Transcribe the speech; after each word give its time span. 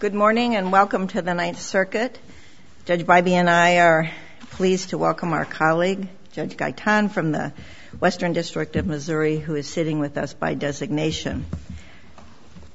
Good 0.00 0.14
morning 0.14 0.54
and 0.54 0.70
welcome 0.70 1.08
to 1.08 1.22
the 1.22 1.34
Ninth 1.34 1.60
Circuit. 1.60 2.16
Judge 2.84 3.04
Bybee 3.04 3.32
and 3.32 3.50
I 3.50 3.78
are 3.78 4.08
pleased 4.52 4.90
to 4.90 4.98
welcome 4.98 5.32
our 5.32 5.44
colleague, 5.44 6.08
Judge 6.30 6.56
Gaitan 6.56 7.10
from 7.10 7.32
the 7.32 7.52
Western 7.98 8.32
District 8.32 8.76
of 8.76 8.86
Missouri, 8.86 9.38
who 9.40 9.56
is 9.56 9.66
sitting 9.66 9.98
with 9.98 10.16
us 10.16 10.34
by 10.34 10.54
designation. 10.54 11.46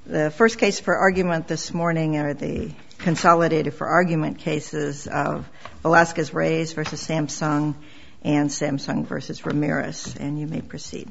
The 0.05 0.31
first 0.31 0.57
case 0.57 0.81
for 0.81 0.97
argument 0.97 1.47
this 1.47 1.73
morning 1.73 2.17
are 2.17 2.33
the 2.33 2.73
consolidated 2.97 3.73
for 3.73 3.87
argument 3.87 4.39
cases 4.39 5.07
of 5.07 5.49
Velasquez-Reyes 5.81 6.73
v. 6.73 6.81
Samsung 6.81 7.75
and 8.21 8.49
Samsung 8.49 9.05
v. 9.05 9.43
Ramirez. 9.45 10.13
And 10.17 10.37
you 10.37 10.47
may 10.47 10.59
proceed. 10.59 11.09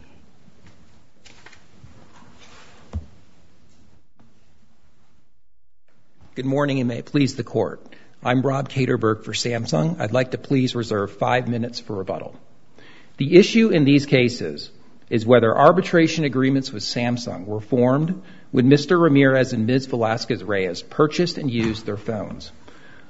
Good 6.34 6.46
morning 6.46 6.78
and 6.78 6.88
may 6.88 7.00
it 7.00 7.04
please 7.04 7.36
the 7.36 7.44
Court. 7.44 7.82
I'm 8.24 8.40
Rob 8.40 8.70
Katerberg 8.70 9.22
for 9.22 9.34
Samsung. 9.34 10.00
I'd 10.00 10.12
like 10.12 10.30
to 10.30 10.38
please 10.38 10.74
reserve 10.74 11.18
five 11.18 11.46
minutes 11.46 11.78
for 11.78 11.94
rebuttal. 11.94 12.34
The 13.18 13.36
issue 13.36 13.68
in 13.68 13.84
these 13.84 14.06
cases 14.06 14.70
is 15.10 15.26
whether 15.26 15.54
arbitration 15.54 16.24
agreements 16.24 16.72
with 16.72 16.84
Samsung 16.84 17.44
were 17.44 17.60
formed 17.60 18.22
when 18.50 18.70
Mr. 18.70 18.98
Ramirez 18.98 19.52
and 19.52 19.66
Ms. 19.66 19.84
Velasquez-Reyes 19.84 20.80
purchased 20.80 21.36
and 21.36 21.50
used 21.50 21.84
their 21.84 21.98
phones. 21.98 22.50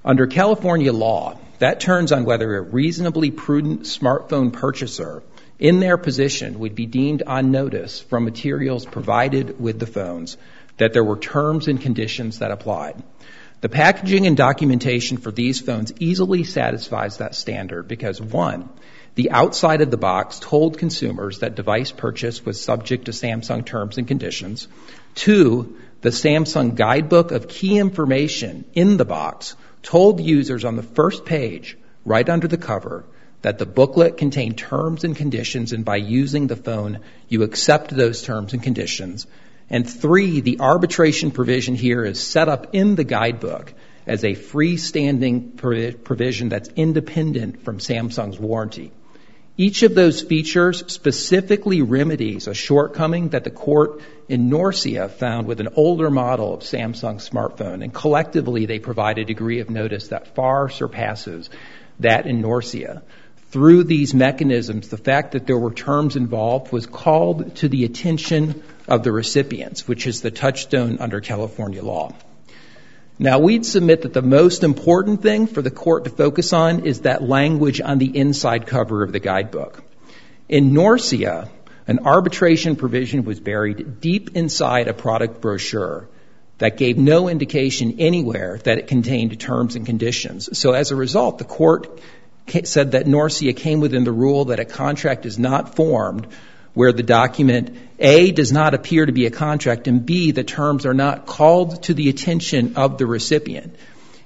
Under 0.05 0.27
California 0.27 0.93
law, 0.93 1.39
that 1.61 1.79
turns 1.79 2.11
on 2.11 2.25
whether 2.25 2.57
a 2.57 2.61
reasonably 2.61 3.31
prudent 3.31 3.83
smartphone 3.83 4.53
purchaser 4.53 5.23
in 5.61 5.79
their 5.79 5.97
position 5.97 6.59
would 6.59 6.75
be 6.75 6.87
deemed 6.87 7.23
on 7.25 7.53
notice 7.53 8.01
from 8.01 8.25
materials 8.25 8.85
provided 8.85 9.61
with 9.61 9.79
the 9.79 9.87
phones 9.87 10.37
that 10.79 10.93
there 10.93 11.05
were 11.05 11.19
terms 11.19 11.69
and 11.69 11.81
conditions 11.81 12.39
that 12.39 12.51
applied. 12.51 13.03
The 13.61 13.69
packaging 13.69 14.27
and 14.27 14.37
documentation 14.37 15.19
for 15.19 15.31
these 15.31 15.61
phones 15.61 15.93
easily 16.01 16.43
satisfies 16.43 17.19
that 17.19 17.37
standard 17.37 17.87
because, 17.87 18.21
one, 18.21 18.69
the 19.15 19.31
outside 19.31 19.83
of 19.83 19.91
the 19.91 19.97
box 19.97 20.41
told 20.41 20.79
consumers 20.79 21.41
that 21.41 21.55
device 21.55 21.93
purchase 21.93 22.45
was 22.45 22.61
subject 22.61 23.05
to 23.05 23.13
Samsung 23.13 23.65
terms 23.65 23.99
and 23.99 24.09
conditions. 24.09 24.67
Two, 25.15 25.77
the 26.01 26.09
Samsung 26.09 26.75
guidebook 26.75 27.31
of 27.31 27.47
key 27.47 27.79
information 27.79 28.65
in 28.75 28.97
the 28.97 29.05
box 29.05 29.55
told 29.83 30.21
users 30.21 30.65
on 30.65 30.77
the 30.77 30.83
first 30.83 31.25
page, 31.25 31.77
right 32.05 32.29
under 32.29 32.49
the 32.49 32.57
cover, 32.57 33.05
that 33.43 33.59
the 33.59 33.67
booklet 33.67 34.17
contained 34.17 34.57
terms 34.57 35.05
and 35.05 35.15
conditions 35.15 35.73
and 35.73 35.85
by 35.85 35.97
using 35.97 36.47
the 36.47 36.57
phone 36.57 37.01
you 37.29 37.43
accept 37.43 37.95
those 37.95 38.23
terms 38.23 38.53
and 38.53 38.63
conditions. 38.63 39.27
And 39.73 39.89
three, 39.89 40.41
the 40.41 40.61
arbitration 40.61 41.31
provision 41.31 41.75
here 41.75 42.05
is 42.05 42.21
set 42.21 42.49
up 42.51 42.75
in 42.75 42.95
the 42.95 43.05
guidebook 43.05 43.73
as 44.07 44.23
a 44.23 44.35
freestanding 44.35 45.57
provision 46.05 46.51
that's 46.51 46.69
independent 46.77 47.65
from 47.65 47.79
Samsung's 47.79 48.39
warranty. 48.39 48.93
Each 49.57 49.83
of 49.83 49.95
those 49.95 50.21
features 50.21 50.85
specifically 50.93 51.81
remedies 51.83 52.49
a 52.49 52.55
shortcoming 52.55 53.31
that 53.31 53.45
the 53.45 53.51
court 53.51 54.03
in 54.29 54.51
Norcia 54.51 55.11
found 55.11 55.47
with 55.47 55.61
an 55.61 55.69
older 55.77 56.11
model 56.11 56.55
of 56.55 56.61
Samsung's 56.61 57.29
smartphone 57.29 57.83
and 57.83 57.93
collectively 57.95 58.67
they 58.67 58.79
provide 58.79 59.19
a 59.19 59.25
degree 59.25 59.61
of 59.61 59.71
notice 59.71 60.09
that 60.09 60.35
far 60.35 60.69
surpasses 60.69 61.49
that 62.01 62.27
in 62.27 62.43
Norcia. 62.43 63.03
Through 63.53 63.85
these 63.85 64.15
mechanisms, 64.15 64.89
the 64.89 64.97
fact 64.97 65.33
that 65.33 65.47
there 65.47 65.59
were 65.59 65.75
terms 65.75 66.17
involved 66.17 66.73
was 66.73 66.87
called 66.87 67.55
to 67.57 67.69
the 67.69 67.85
attention 67.85 68.63
of 68.89 69.03
the 69.03 69.13
recipients, 69.13 69.87
which 69.87 70.07
is 70.07 70.23
the 70.23 70.31
touchstone 70.31 70.97
under 71.01 71.21
California 71.21 71.83
law. 71.83 72.15
Now, 73.19 73.41
we'd 73.41 73.67
submit 73.67 74.03
that 74.03 74.15
the 74.15 74.23
most 74.23 74.65
important 74.65 75.21
thing 75.21 75.47
for 75.47 75.61
the 75.61 75.71
court 75.71 76.05
to 76.05 76.11
focus 76.11 76.55
on 76.55 76.87
is 76.87 77.03
that 77.03 77.23
language 77.23 77.83
on 77.83 77.99
the 77.99 78.17
inside 78.17 78.67
cover 78.67 79.03
of 79.03 79.13
the 79.13 79.21
guidebook. 79.21 79.85
In 80.49 80.71
Norcia, 80.71 81.51
an 81.87 82.07
arbitration 82.07 82.77
provision 82.77 83.25
was 83.25 83.39
buried 83.39 84.01
deep 84.01 84.35
inside 84.35 84.89
a 84.89 84.95
product 84.95 85.43
brochure 85.43 86.09
that 86.57 86.79
gave 86.79 86.97
no 86.97 87.29
indication 87.29 87.97
anywhere 87.99 88.59
that 88.65 88.79
it 88.79 88.87
contained 88.87 89.39
terms 89.39 89.77
and 89.77 89.85
conditions. 89.85 90.59
So 90.59 90.73
as 90.73 90.91
a 90.91 90.97
result, 90.97 91.37
the 91.37 91.45
court 91.45 92.01
said 92.65 92.93
that 92.93 93.07
Norcia 93.07 93.57
came 93.57 93.81
within 93.81 94.05
the 94.05 94.13
rule 94.13 94.47
that 94.47 94.61
a 94.61 94.65
contract 94.65 95.27
is 95.27 95.39
not 95.39 95.77
formed 95.77 96.27
where 96.75 96.93
the 96.93 97.03
document, 97.03 97.77
A, 97.99 98.33
does 98.33 98.51
not 98.51 98.75
appear 98.75 99.05
to 99.05 99.13
be 99.13 99.27
a 99.27 99.31
contract, 99.31 99.89
and 99.89 100.05
B, 100.07 100.31
the 100.31 100.45
terms 100.45 100.87
are 100.87 100.95
not 100.95 101.27
called 101.27 101.83
to 101.85 101.95
the 101.95 102.09
attention 102.09 102.77
of 102.77 102.97
the 102.97 103.07
recipient. 103.07 103.77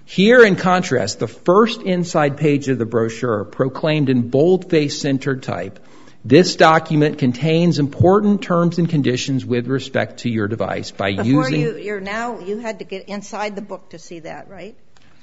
Here, 0.05 0.45
in 0.45 0.55
contrast, 0.55 1.19
the 1.19 1.27
first 1.27 1.83
inside 1.83 2.37
page 2.37 2.69
of 2.69 2.79
the 2.79 2.87
brochure 2.87 3.45
proclaimed 3.45 4.09
in 4.09 4.31
boldface 4.31 5.01
centered 5.01 5.43
type, 5.43 5.81
this 6.25 6.57
document 6.57 7.19
contains 7.19 7.79
important 7.79 8.43
terms 8.43 8.79
and 8.79 8.89
conditions 8.89 9.45
with 9.45 9.67
respect 9.67 10.19
to 10.19 10.31
your 10.31 10.47
device 10.47 10.93
by 10.93 11.09
using... 11.09 11.63
Before 11.63 11.79
you're 11.79 12.01
now, 12.01 12.39
you 12.39 12.59
had 12.59 12.79
to 12.79 12.85
get 12.85 13.09
inside 13.09 13.57
the 13.57 13.63
book 13.63 13.91
to 13.91 13.99
see 13.99 14.21
that, 14.21 14.49
right? 14.49 14.77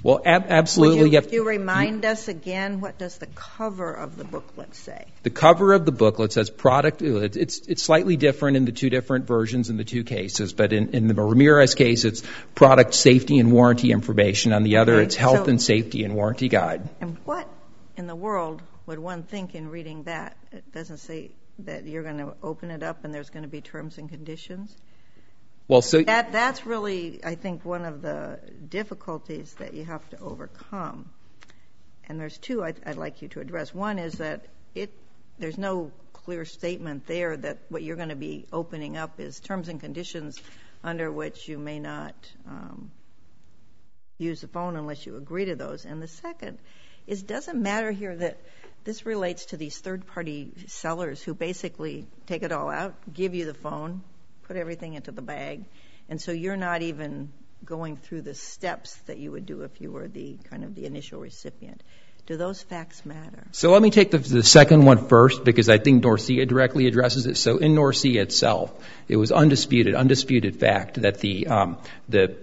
Well, 0.04 0.20
absolutely. 0.24 1.10
Would 1.10 1.32
you 1.32 1.48
remind 1.48 2.04
us 2.04 2.28
again, 2.28 2.82
what 2.82 2.98
does 2.98 3.16
the 3.16 3.26
cover 3.26 3.90
of 3.90 4.16
the 4.16 4.24
booklet 4.24 4.74
say? 4.74 5.06
The 5.22 5.30
cover 5.30 5.72
of 5.72 5.86
the 5.86 5.92
booklet 5.92 6.30
says 6.30 6.50
product, 6.50 7.00
it's 7.00 7.82
slightly 7.82 8.18
different 8.18 8.58
in 8.58 8.66
the 8.66 8.72
two 8.72 8.90
different 8.90 9.26
versions 9.26 9.70
in 9.70 9.78
the 9.78 9.84
two 9.84 10.04
cases, 10.04 10.52
but 10.52 10.74
in 10.74 11.08
the 11.08 11.14
Ramirez 11.14 11.74
case, 11.74 12.04
it's 12.04 12.22
product 12.54 12.92
safety 12.92 13.38
and 13.38 13.50
warranty 13.50 13.92
information. 13.92 14.52
On 14.52 14.62
the 14.62 14.76
other, 14.76 15.00
it's 15.00 15.16
health 15.16 15.48
and 15.48 15.60
safety 15.60 16.04
and 16.04 16.14
warranty 16.14 16.50
guide. 16.50 16.86
And 17.00 17.16
what 17.24 17.48
in 17.96 18.06
the 18.06 18.14
world 18.14 18.60
would 18.84 18.98
one 18.98 19.22
think 19.22 19.54
in 19.54 19.70
reading 19.70 20.02
that? 20.02 20.36
It 20.52 20.70
doesn't 20.70 20.98
say 20.98 21.30
that 21.60 21.86
you're 21.86 22.02
going 22.02 22.18
to 22.18 22.34
open 22.42 22.70
it 22.70 22.82
up 22.82 23.04
and 23.06 23.14
there's 23.14 23.30
going 23.30 23.44
to 23.44 23.48
be 23.48 23.62
terms 23.62 23.96
and 23.96 24.10
conditions? 24.10 24.76
That's 26.30 26.66
really, 26.66 27.20
I 27.24 27.36
think, 27.36 27.64
one 27.64 27.84
of 27.84 28.02
the 28.02 28.38
difficulties 28.68 29.54
that 29.54 29.74
you 29.74 29.84
have 29.84 30.08
to 30.10 30.20
overcome. 30.20 31.10
And 32.06 32.20
there's 32.20 32.36
two 32.36 32.62
I'd 32.62 32.96
like 32.96 33.22
you 33.22 33.28
to 33.28 33.40
address. 33.40 33.74
One 33.74 33.98
is 33.98 34.14
that 34.14 34.44
there's 35.38 35.58
no 35.58 35.90
clear 36.12 36.44
statement 36.44 37.06
there 37.06 37.36
that 37.36 37.58
what 37.68 37.82
you're 37.82 37.96
going 37.96 38.10
to 38.10 38.16
be 38.16 38.46
opening 38.52 38.96
up 38.96 39.20
is 39.20 39.40
terms 39.40 39.68
and 39.68 39.80
conditions 39.80 40.38
under 40.82 41.10
which 41.10 41.48
you 41.48 41.58
may 41.58 41.78
not 41.78 42.14
um, 42.46 42.90
use 44.18 44.42
the 44.42 44.48
phone 44.48 44.76
unless 44.76 45.06
you 45.06 45.16
agree 45.16 45.46
to 45.46 45.56
those. 45.56 45.84
And 45.84 46.00
the 46.02 46.08
second 46.08 46.58
is, 47.06 47.22
does 47.22 47.48
it 47.48 47.56
matter 47.56 47.90
here 47.90 48.14
that 48.16 48.38
this 48.84 49.06
relates 49.06 49.46
to 49.46 49.56
these 49.56 49.78
third 49.78 50.06
party 50.06 50.52
sellers 50.66 51.22
who 51.22 51.34
basically 51.34 52.06
take 52.26 52.42
it 52.42 52.52
all 52.52 52.68
out, 52.70 52.94
give 53.12 53.34
you 53.34 53.46
the 53.46 53.54
phone, 53.54 54.02
put 54.44 54.56
everything 54.56 54.94
into 54.94 55.12
the 55.12 55.22
bag, 55.22 55.64
and 56.08 56.20
so 56.20 56.32
you're 56.32 56.56
not 56.56 56.82
even 56.82 57.32
going 57.64 57.96
through 57.96 58.22
the 58.22 58.34
steps 58.34 58.94
that 59.06 59.18
you 59.18 59.32
would 59.32 59.46
do 59.46 59.62
if 59.62 59.80
you 59.80 59.90
were 59.90 60.06
the 60.06 60.36
kind 60.50 60.64
of 60.64 60.74
the 60.74 60.84
initial 60.84 61.20
recipient. 61.20 61.82
Do 62.26 62.38
those 62.38 62.62
facts 62.62 63.04
matter? 63.04 63.44
So 63.52 63.70
let 63.70 63.82
me 63.82 63.90
take 63.90 64.10
the 64.10 64.42
second 64.42 64.86
one 64.86 65.08
first, 65.08 65.44
because 65.44 65.68
I 65.68 65.76
think 65.76 66.02
Norcia 66.02 66.48
directly 66.48 66.86
addresses 66.86 67.26
it. 67.26 67.36
So 67.36 67.58
in 67.58 67.74
Norcia 67.74 68.22
itself, 68.22 68.72
it 69.08 69.16
was 69.16 69.30
undisputed, 69.30 69.94
undisputed 69.94 70.58
fact 70.58 71.02
that 71.02 71.20
the 71.20 71.46
um, 71.48 71.76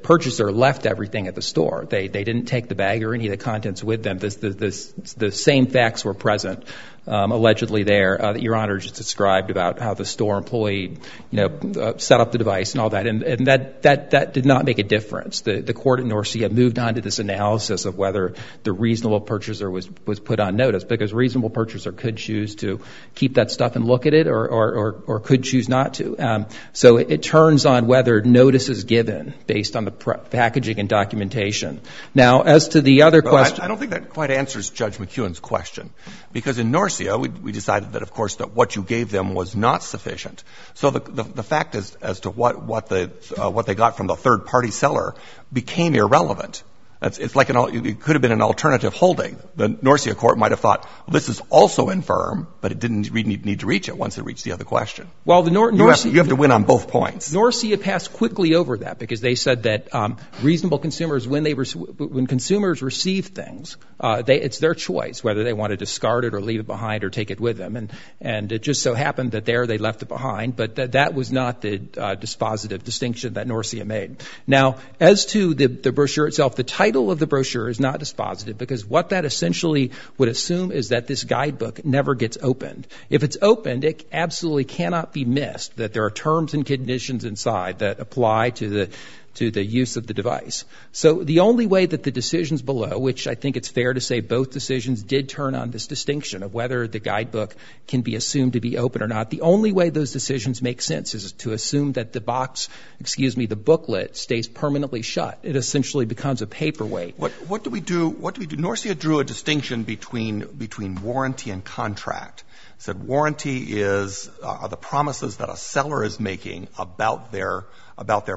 purchaser 0.04 0.52
left 0.52 0.86
everything 0.86 1.28
at 1.28 1.34
the 1.34 1.42
store. 1.42 1.88
They 1.90 2.08
didn't 2.08 2.46
take 2.46 2.68
the 2.68 2.76
bag 2.76 3.04
or 3.04 3.16
any 3.16 3.26
of 3.26 3.32
the 3.32 3.44
contents 3.44 3.84
with 3.84 4.04
them. 4.04 4.20
The 4.20 5.32
same 5.32 5.66
facts 5.66 6.06
were 6.06 6.14
present, 6.14 6.64
Um, 7.08 7.32
allegedly 7.32 7.82
there, 7.82 8.24
uh, 8.24 8.34
that 8.34 8.44
Your 8.44 8.56
Honor 8.56 8.78
just 8.78 8.94
described 8.94 9.50
about 9.50 9.80
how 9.80 9.96
the 9.96 10.06
store 10.06 10.38
employee 10.38 11.00
you 11.32 11.38
know, 11.38 11.48
uh, 11.82 11.98
set 11.98 12.22
up 12.22 12.32
the 12.32 12.38
device 12.38 12.74
and 12.74 12.80
all 12.80 12.92
that. 12.92 13.08
And 13.08 13.48
that 13.48 14.32
did 14.34 14.46
not 14.46 14.66
make 14.66 14.78
a 14.78 14.84
difference. 14.84 15.42
The 15.42 15.74
court 15.74 16.00
in 16.00 16.10
Norcia 16.10 16.52
moved 16.52 16.78
on 16.78 16.94
to 16.94 17.02
this 17.02 17.18
analysis 17.18 17.86
of 17.86 17.98
whether 17.98 18.36
the 18.62 18.72
reasonable 18.72 19.20
purchaser 19.20 19.68
was 19.72 20.20
put 20.20 20.40
on 20.40 20.56
notice, 20.56 20.84
because 20.84 21.12
a 21.12 21.16
reasonable 21.16 21.50
purchaser 21.50 21.92
could 21.92 22.18
choose 22.18 22.54
to 22.58 22.82
keep 23.16 23.34
that 23.34 23.50
stuff 23.50 23.76
and 23.76 23.84
look 23.84 24.06
at 24.06 24.14
it 24.14 24.28
or 24.28 25.22
could 25.26 25.44
choose 25.44 25.68
not 25.68 25.96
to. 25.96 26.16
Um, 26.20 26.46
so 26.72 26.98
it 26.98 27.24
turns 27.24 27.66
on 27.66 27.88
whether 27.88 28.22
notice 28.22 28.70
is 28.70 28.84
given 28.84 29.34
based 29.48 29.76
on 29.76 29.86
the 29.86 29.92
packaging 29.92 30.80
and 30.80 30.88
documentation. 30.88 31.82
Now, 32.14 32.44
as 32.44 32.70
to 32.70 32.82
the 32.82 33.02
other 33.02 33.24
question. 33.24 33.62
I 33.62 33.68
don't 33.68 33.80
think 33.80 33.90
that 33.90 34.10
quite 34.10 34.30
answers 34.30 34.70
Judge 34.70 34.98
McKeown's 35.00 35.40
question, 35.40 35.90
because 36.32 36.60
in 36.60 36.72
Norcia, 36.72 36.91
we 37.00 37.52
decided 37.52 37.94
that, 37.94 38.02
of 38.02 38.12
course, 38.12 38.36
that 38.36 38.52
what 38.52 38.76
you 38.76 38.84
gave 38.84 39.12
them 39.12 39.34
was 39.34 39.56
not 39.56 39.84
sufficient. 39.84 40.44
So 40.74 40.90
the 40.90 41.44
fact 41.44 41.76
as 41.76 42.20
to 42.22 42.30
uh 42.30 43.50
what 43.50 43.66
they 43.66 43.76
got 43.76 43.98
from 43.98 44.08
the 44.08 44.16
third 44.16 44.46
party 44.46 44.72
seller 44.72 45.16
became 45.52 45.96
irrelevant. 45.96 46.64
It's 47.04 47.36
like 47.36 47.50
it 47.50 48.00
could 48.00 48.16
have 48.16 48.22
been 48.22 48.32
an 48.32 48.44
alternative 48.44 48.94
holding. 48.94 49.40
The 49.56 49.70
Norcia 49.70 50.16
court 50.16 50.38
might 50.38 50.52
have 50.52 50.60
thought, 50.60 50.88
this 51.08 51.30
is 51.30 51.42
also 51.50 51.90
infirm, 51.90 52.48
but 52.62 52.72
it 52.72 52.78
didn't 52.78 53.12
need 53.12 53.62
to 53.62 53.66
reach 53.66 53.90
it 53.90 53.98
once 53.98 54.20
it 54.20 54.24
reached 54.24 54.44
the 54.44 54.52
other 54.52 54.66
question. 54.66 55.08
Well, 55.26 55.42
the 55.42 55.50
Norcia... 55.50 56.12
You 56.12 56.20
have 56.20 56.28
to 56.28 56.36
win 56.36 56.52
on 56.52 56.64
both 56.64 56.90
points. 56.90 57.34
Norcia 57.34 57.82
passed 57.82 58.14
quickly 58.14 58.54
over 58.54 58.78
that 58.78 59.00
because 59.00 59.20
they 59.20 59.34
said 59.34 59.64
that 59.64 59.96
um, 59.96 60.18
reasonable 60.44 60.78
consumers, 60.78 61.28
when 61.28 62.28
consumers 62.28 62.84
receive 62.84 63.28
things, 63.28 63.78
uh, 64.00 64.22
it's 64.28 64.60
their 64.60 64.76
choice 64.76 65.24
whether 65.24 65.44
they 65.44 65.54
want 65.54 65.72
to 65.72 65.78
discard 65.78 66.24
it 66.24 66.36
or 66.36 66.42
leave 66.42 66.60
it 66.60 66.68
behind 66.68 67.04
or 67.04 67.10
take 67.10 67.32
it 67.32 67.40
with 67.40 67.58
them. 67.58 67.90
And 68.20 68.52
it 68.52 68.62
just 68.62 68.84
so 68.84 68.94
happened 68.94 69.32
that 69.32 69.46
there 69.46 69.66
they 69.66 69.80
left 69.80 70.04
it 70.04 70.08
behind, 70.08 70.56
but 70.56 70.76
that 70.76 71.16
was 71.16 71.32
not 71.32 71.62
the 71.62 71.78
uh, 71.98 72.16
dispositive 72.16 72.84
distinction 72.84 73.34
that 73.34 73.48
Norcia 73.48 73.86
made. 73.88 74.22
Now, 74.46 74.78
as 75.00 75.26
to 75.28 75.56
the 75.56 75.92
brochure 75.92 76.28
itself, 76.28 76.56
the 76.56 76.64
title 76.64 76.91
of 76.96 77.20
the 77.20 77.28
brochure 77.28 77.70
is 77.70 77.80
not 77.80 78.00
dispositive 78.00 78.58
because 78.58 78.86
what 78.86 79.10
that 79.10 79.26
essentially 79.26 79.92
would 80.18 80.30
assume 80.30 80.72
is 80.72 80.90
that 80.90 81.08
this 81.08 81.24
guidebook 81.24 81.86
never 81.86 82.16
gets 82.16 82.38
opened. 82.42 82.88
If 83.10 83.24
it's 83.24 83.38
opened, 83.42 83.84
it 83.84 84.06
absolutely 84.12 84.66
cannot 84.66 85.14
be 85.14 85.26
missed 85.26 85.78
that 85.78 85.94
there 85.94 86.04
are 86.04 86.12
terms 86.12 86.54
and 86.54 86.66
conditions 86.66 87.24
inside 87.26 87.80
that 87.80 88.00
apply 88.00 88.52
to 88.52 88.70
the 88.70 88.90
use 89.40 89.98
of 89.98 90.08
the 90.08 90.14
device. 90.14 90.66
So 90.92 91.24
the 91.24 91.40
only 91.40 91.66
way 91.66 91.86
that 91.86 92.04
the 92.04 92.12
decisions 92.12 92.62
below, 92.62 92.98
which 93.00 93.28
I 93.28 93.36
think 93.36 93.58
it's 93.58 93.70
fair 93.70 93.94
to 93.94 94.02
say 94.02 94.20
both 94.20 94.52
decisions 94.52 95.04
did 95.04 95.30
turn 95.30 95.56
on 95.56 95.72
this 95.72 95.88
distinction 95.88 96.44
of 96.44 96.54
whether 96.54 96.88
the 96.88 97.00
guidebook 97.00 97.56
can 97.88 98.02
be 98.02 98.16
assumed 98.16 98.54
to 98.54 98.60
be 98.60 98.78
open 98.78 99.02
or 99.02 99.08
not, 99.08 99.30
the 99.30 99.42
only 99.42 99.72
way 99.72 99.90
those 99.90 100.12
decisions 100.12 100.62
make 100.62 100.82
sense 100.82 101.14
is 101.16 101.32
to 101.34 101.54
assume 101.54 101.94
that 101.94 102.14
the 102.14 102.22
box, 102.22 102.70
excuse 103.00 103.38
me, 103.38 103.46
the 103.46 103.56
booklet 103.56 104.18
stays 104.18 104.48
permanently 104.48 105.02
shut. 105.02 105.40
It 105.44 105.56
essentially 105.56 106.06
becomes 106.06 106.42
a 106.42 106.48
paperweight. 106.48 107.18
What 107.18 107.32
what 107.48 107.64
do 107.64 107.70
we 107.70 107.80
do? 107.80 108.10
What 108.10 108.36
do 108.36 108.42
we 108.42 108.48
do? 108.48 108.58
Norcia 108.58 108.98
drew 108.98 109.20
a 109.20 109.24
distinction 109.24 109.84
between 109.84 111.02
warranty 111.02 111.52
and 111.52 111.64
contract. 111.64 112.44
Said 112.78 113.04
warranty 113.04 113.84
are 113.84 114.08
uh, 114.44 114.68
the 114.68 114.76
promises 114.76 115.38
that 115.38 115.50
a 115.50 115.56
seller 115.56 116.04
is 116.04 116.20
making 116.20 116.68
about 116.80 117.32
their 117.32 117.66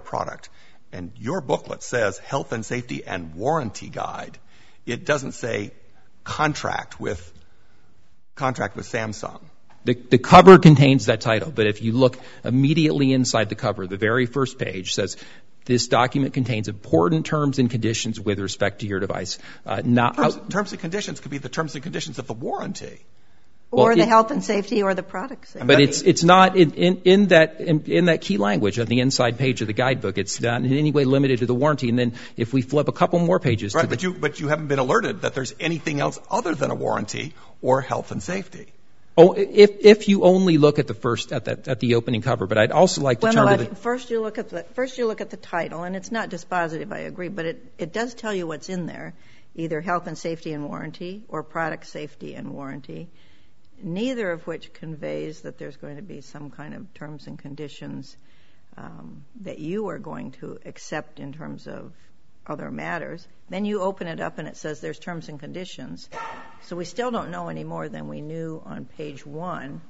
product. 0.01 0.51
And 0.95 1.13
your 1.19 1.41
booklet 1.41 1.83
says 1.83 2.19
health 2.19 2.53
and 2.53 2.65
safety 2.65 3.05
and 3.05 3.35
warranty 3.35 3.89
guide. 3.89 4.39
It 4.87 5.05
doesn't 5.05 5.33
say 5.33 5.73
contract 6.23 7.01
with 7.01 7.33
Samsung. 8.37 9.41
The 9.85 10.19
cover 10.19 10.59
contains 10.59 11.07
that 11.07 11.21
title, 11.21 11.51
but 11.51 11.67
if 11.67 11.83
you 11.83 11.93
look 11.93 12.19
immediately 12.43 13.13
inside 13.13 13.51
the 13.51 13.55
cover, 13.55 13.87
the 13.87 13.99
very 13.99 14.25
first 14.25 14.59
page 14.59 14.95
says 14.95 15.19
this 15.67 15.89
document 15.89 16.33
contains 16.33 16.69
important 16.69 17.27
terms 17.27 17.59
and 17.59 17.71
conditions 17.71 18.19
with 18.19 18.39
respect 18.39 18.81
to 18.81 18.87
your 18.87 19.01
device. 19.01 19.39
Uh, 19.67 19.83
terms 19.83 20.73
and 20.73 20.81
conditions 20.81 21.21
could 21.21 21.31
be 21.31 21.39
the 21.39 21.51
terms 21.51 21.75
and 21.75 21.83
conditions 21.83 22.19
of 22.19 22.27
the 22.27 22.35
warranty. 22.35 23.05
Or 23.71 23.97
the 23.97 24.07
health 24.07 24.31
and 24.31 24.45
safety 24.45 24.85
or 24.85 24.95
the 24.95 25.03
product 25.03 25.49
safety. 25.49 25.67
But 25.67 25.81
it's 25.81 26.23
not 26.23 26.57
in 26.57 27.29
that 27.29 28.19
key 28.21 28.39
language 28.39 28.79
on 28.79 28.87
the 28.87 29.01
inside 29.01 29.37
page 29.37 29.63
of 29.63 29.67
the 29.67 29.73
guidebook. 29.73 30.17
It's 30.17 30.41
not 30.41 30.65
in 30.65 30.73
any 30.73 30.93
way 30.93 31.05
limited 31.05 31.41
to 31.41 31.47
the 31.47 31.55
warranty. 31.55 31.89
And 31.89 31.99
then 31.99 32.13
if 32.37 32.53
we 32.53 32.63
flip 32.63 32.87
a 32.87 32.93
couple 32.93 33.19
more 33.19 33.41
pages. 33.41 33.75
Right, 33.75 33.89
but 33.89 34.41
you 34.41 34.49
haven't 34.49 34.69
been 34.69 34.79
alerted 34.79 35.23
that 35.23 35.35
there's 35.35 35.55
anything 35.59 35.99
else 36.01 36.21
other 36.31 36.55
than 36.55 36.71
a 36.71 36.75
warranty 36.77 37.35
or 37.63 37.81
health 37.81 38.13
and 38.13 38.23
safety. 38.23 38.69
Oh, 39.17 39.33
if 39.37 40.09
you 40.09 40.25
only 40.25 40.59
look 40.59 40.79
at 40.79 40.87
the 40.87 40.95
first, 40.95 41.33
at 41.33 41.81
the 41.81 41.95
opening 41.97 42.23
cover. 42.23 42.47
But 42.47 42.59
I'd 42.59 42.73
also 42.73 43.01
like 43.01 43.21
to 43.21 43.33
turn 43.33 43.59
to 43.59 43.65
the... 43.65 43.75
First 43.75 44.11
you 44.11 44.21
look 44.21 44.39
at 44.39 44.51
the 45.31 45.37
title, 45.37 45.83
and 45.83 45.97
it's 45.97 46.13
not 46.13 46.31
dispositive, 46.31 46.93
I 46.93 47.01
agree, 47.01 47.29
but 47.29 47.45
it 47.47 47.93
does 47.93 48.15
tell 48.15 48.33
you 48.33 48.47
what's 48.47 48.69
in 48.69 48.87
there. 48.87 49.15
Either 49.57 49.81
health 49.81 50.09
and 50.09 50.19
safety 50.19 50.53
and 50.53 50.69
warranty 50.69 51.23
or 51.29 51.45
product 51.45 51.87
safety 51.87 52.35
and 52.35 52.53
warranty. 52.53 53.09
Neither 53.85 54.31
of 54.31 54.47
which 54.47 54.73
conveys 54.73 55.43
that 55.43 55.59
there's 55.59 55.77
going 55.77 55.97
to 55.97 56.03
be 56.03 56.23
some 56.23 56.51
kind 56.51 56.73
of 56.73 56.95
terms 56.95 57.27
and 57.27 57.39
conditions 57.39 58.17
um, 58.79 59.27
that 59.43 59.59
you 59.59 59.89
are 59.89 59.99
going 59.99 60.33
to 60.33 60.59
accept 60.65 61.21
in 61.21 61.35
terms 61.35 61.67
of 61.67 61.93
other 62.47 62.71
matters. 62.71 63.29
Then 63.51 63.67
you 63.67 63.83
open 63.83 64.07
it 64.07 64.21
up 64.21 64.39
and 64.39 64.49
it 64.49 64.57
says 64.57 64.81
there's 64.81 64.99
terms 64.99 65.29
and 65.29 65.39
conditions. 65.39 66.09
So 66.63 66.77
we 66.77 66.87
still 66.87 67.11
don't 67.11 67.31
know 67.31 67.49
any 67.49 67.63
more 67.63 67.91
than 67.91 68.09
we 68.09 68.23
knew 68.23 68.63
on 68.65 68.87
page 68.87 69.27
one. 69.27 69.83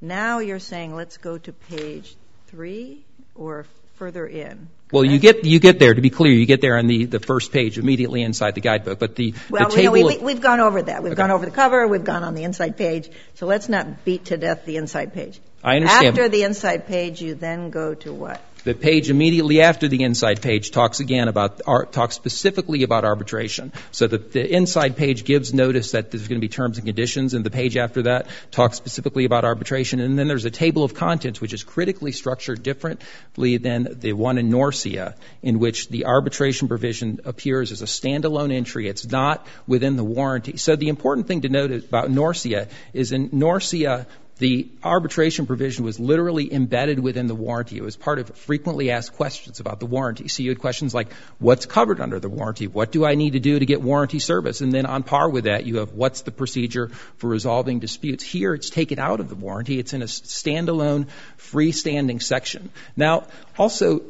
Now 0.00 0.40
you're 0.40 0.58
saying 0.58 0.96
let's 0.96 1.16
go 1.16 1.38
to 1.38 1.52
page 1.52 2.16
three 2.48 3.04
or 3.34 3.66
further 3.96 4.26
in. 4.26 4.68
Well, 4.92 5.04
you 5.04 5.18
get 5.18 5.44
you 5.44 5.58
get 5.58 5.78
there, 5.78 5.94
to 5.94 6.00
be 6.00 6.10
clear, 6.10 6.32
you 6.32 6.46
get 6.46 6.60
there 6.60 6.76
on 6.76 6.86
the 6.86 7.18
first 7.18 7.52
page 7.52 7.78
immediately 7.78 8.22
inside 8.22 8.54
the 8.54 8.60
guidebook. 8.60 8.98
But 8.98 9.16
the 9.16 9.32
table... 9.70 10.10
We've 10.22 10.40
gone 10.40 10.60
over 10.60 10.82
that. 10.82 11.02
We've 11.02 11.16
gone 11.16 11.30
over 11.30 11.44
the 11.44 11.50
cover, 11.50 11.86
we've 11.88 12.04
gone 12.04 12.22
on 12.22 12.34
the 12.34 12.44
inside 12.44 12.76
page. 12.76 13.10
So 13.34 13.46
let's 13.46 13.68
not 13.68 14.04
beat 14.04 14.26
to 14.26 14.36
death 14.36 14.64
the 14.64 14.76
inside 14.76 15.12
page. 15.12 15.40
I 15.62 15.76
understand. 15.76 16.06
After 16.06 16.28
the 16.28 16.42
inside 16.42 16.86
page, 16.86 17.22
you 17.22 17.34
then 17.34 17.70
go 17.70 17.94
to 17.94 18.12
what? 18.12 18.40
The 18.64 18.74
page 18.74 19.10
immediately 19.10 19.60
after 19.60 19.88
the 19.88 20.02
inside 20.04 20.40
page 20.40 20.70
talks 20.70 21.00
again 21.00 21.28
about, 21.28 21.60
talks 21.92 22.14
specifically 22.14 22.82
about 22.82 23.04
arbitration. 23.04 23.72
So 23.92 24.06
the 24.06 24.54
inside 24.54 24.96
page 24.96 25.24
gives 25.24 25.52
notice 25.52 25.90
that 25.90 26.10
there's 26.10 26.28
going 26.28 26.40
to 26.40 26.44
be 26.44 26.48
terms 26.48 26.78
and 26.78 26.86
conditions, 26.86 27.34
and 27.34 27.44
the 27.44 27.50
page 27.50 27.76
after 27.76 28.02
that 28.02 28.26
talks 28.50 28.78
specifically 28.78 29.26
about 29.26 29.44
arbitration. 29.44 30.00
And 30.00 30.18
then 30.18 30.28
there's 30.28 30.46
a 30.46 30.50
table 30.50 30.82
of 30.82 30.94
contents 30.94 31.42
which 31.42 31.52
is 31.52 31.62
critically 31.62 32.12
structured 32.12 32.62
differently 32.62 33.58
than 33.58 33.98
the 34.00 34.14
one 34.14 34.38
in 34.38 34.48
Norcia, 34.48 35.14
in 35.42 35.58
which 35.58 35.88
the 35.90 36.06
arbitration 36.06 36.66
provision 36.66 37.20
appears 37.26 37.70
as 37.70 37.82
a 37.82 37.86
standalone 37.86 38.50
entry. 38.50 38.88
It's 38.88 39.04
not 39.06 39.46
within 39.66 39.96
the 39.96 40.04
warranty. 40.04 40.56
So 40.56 40.74
the 40.74 40.88
important 40.88 41.26
thing 41.26 41.42
to 41.42 41.50
note 41.50 41.70
about 41.70 42.08
Norcia 42.08 42.68
is 42.94 43.12
in 43.12 43.28
Norcia, 43.28 44.06
the 44.38 44.68
arbitration 44.82 45.46
provision 45.46 45.84
was 45.84 46.00
literally 46.00 46.52
embedded 46.52 46.98
within 46.98 47.28
the 47.28 47.34
warranty. 47.34 47.76
It 47.76 47.82
was 47.82 47.96
part 47.96 48.18
of 48.18 48.28
frequently 48.36 48.90
asked 48.90 49.12
questions 49.12 49.60
about 49.60 49.78
the 49.78 49.86
warranty. 49.86 50.26
So 50.28 50.42
you 50.42 50.50
had 50.50 50.58
questions 50.58 50.92
like, 50.92 51.12
what's 51.38 51.66
covered 51.66 52.00
under 52.00 52.18
the 52.18 52.28
warranty? 52.28 52.66
What 52.66 52.90
do 52.90 53.04
I 53.04 53.14
need 53.14 53.34
to 53.34 53.40
do 53.40 53.58
to 53.58 53.66
get 53.66 53.80
warranty 53.80 54.18
service? 54.18 54.60
And 54.60 54.72
then 54.72 54.86
on 54.86 55.04
par 55.04 55.28
with 55.28 55.44
that, 55.44 55.66
you 55.66 55.76
have 55.76 55.92
what's 55.92 56.22
the 56.22 56.32
procedure 56.32 56.88
for 57.18 57.28
resolving 57.28 57.78
disputes? 57.78 58.24
Here, 58.24 58.54
it's 58.54 58.70
taken 58.70 58.98
out 58.98 59.20
of 59.20 59.28
the 59.28 59.36
warranty. 59.36 59.78
It's 59.78 59.92
in 59.92 60.02
a 60.02 60.06
standalone, 60.06 61.06
freestanding 61.38 62.20
section. 62.20 62.70
Now, 62.96 63.28
also, 63.56 64.02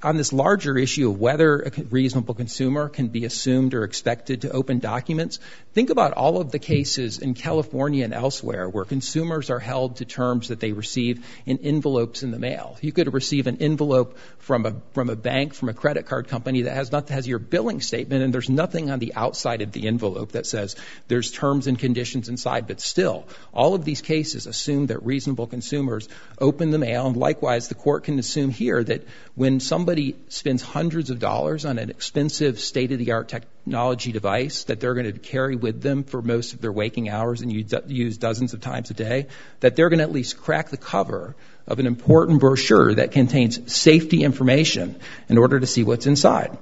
on 0.00 0.16
this 0.16 0.32
larger 0.32 0.78
issue 0.78 1.10
of 1.10 1.18
whether 1.18 1.60
a 1.60 1.70
reasonable 1.90 2.34
consumer 2.34 2.88
can 2.88 3.08
be 3.08 3.24
assumed 3.24 3.74
or 3.74 3.82
expected 3.82 4.42
to 4.42 4.50
open 4.50 4.78
documents, 4.78 5.40
think 5.72 5.90
about 5.90 6.12
all 6.12 6.40
of 6.40 6.52
the 6.52 6.60
cases 6.60 7.18
in 7.18 7.34
California 7.34 8.04
and 8.04 8.14
elsewhere 8.14 8.68
where 8.68 8.84
consumers 8.84 9.50
are 9.50 9.58
held 9.58 9.96
to 9.96 10.04
terms 10.04 10.48
that 10.48 10.60
they 10.60 10.70
receive 10.70 11.26
in 11.46 11.58
envelopes 11.58 12.22
in 12.22 12.30
the 12.30 12.38
mail. 12.38 12.76
You 12.80 12.92
could 12.92 13.12
receive 13.12 13.48
an 13.48 13.56
envelope 13.60 14.16
from 14.38 14.66
a 14.66 15.16
bank, 15.16 15.54
from 15.54 15.68
a 15.68 15.74
credit 15.74 16.06
card 16.06 16.28
company 16.28 16.62
that 16.62 17.08
has 17.08 17.26
your 17.26 17.40
billing 17.40 17.80
statement, 17.80 18.22
and 18.22 18.32
there's 18.32 18.48
nothing 18.48 18.90
on 18.90 19.00
the 19.00 19.14
outside 19.16 19.62
of 19.62 19.72
the 19.72 19.88
envelope 19.88 20.32
that 20.32 20.46
says 20.46 20.76
there's 21.08 21.32
terms 21.32 21.66
and 21.66 21.76
conditions 21.78 22.28
inside. 22.28 22.68
But 22.68 22.80
still, 22.80 23.26
all 23.52 23.74
of 23.74 23.84
these 23.84 24.00
cases 24.00 24.46
assume 24.46 24.86
that 24.86 25.04
reasonable 25.04 25.48
consumers 25.48 26.08
open 26.40 26.70
the 26.70 26.78
mail. 26.78 27.08
And 27.08 27.16
likewise, 27.16 27.66
the 27.66 27.74
court 27.74 28.04
can 28.04 28.18
assume 28.20 28.50
here 28.50 28.84
that 28.84 29.06
when 29.34 29.58
somebody 29.88 30.16
spends 30.28 30.60
hundreds 30.60 31.08
of 31.08 31.18
dollars 31.18 31.64
on 31.64 31.78
an 31.78 31.88
expensive 31.88 32.60
state-of-the-art 32.60 33.26
technology 33.26 34.12
device 34.12 34.64
that 34.64 34.80
they're 34.80 34.92
going 34.92 35.10
to 35.10 35.18
carry 35.18 35.56
with 35.56 35.80
them 35.80 36.04
for 36.04 36.20
most 36.20 36.52
of 36.52 36.60
their 36.60 36.70
waking 36.70 37.08
hours 37.08 37.40
and 37.40 37.50
use 37.50 38.18
dozens 38.18 38.52
of 38.52 38.60
times 38.60 38.90
a 38.90 38.94
day, 38.94 39.28
that 39.60 39.76
they're 39.76 39.88
going 39.88 40.00
to 40.00 40.04
at 40.04 40.12
least 40.12 40.36
crack 40.36 40.68
the 40.68 40.76
cover 40.76 41.34
of 41.66 41.78
an 41.78 41.86
important 41.86 42.38
brochure 42.38 42.96
that 42.96 43.12
contains 43.12 43.72
safety 43.72 44.24
information 44.24 44.94
in 45.30 45.38
order 45.38 45.58
to 45.58 45.66
see 45.66 45.84
what's 45.84 46.06
inside. 46.06 46.58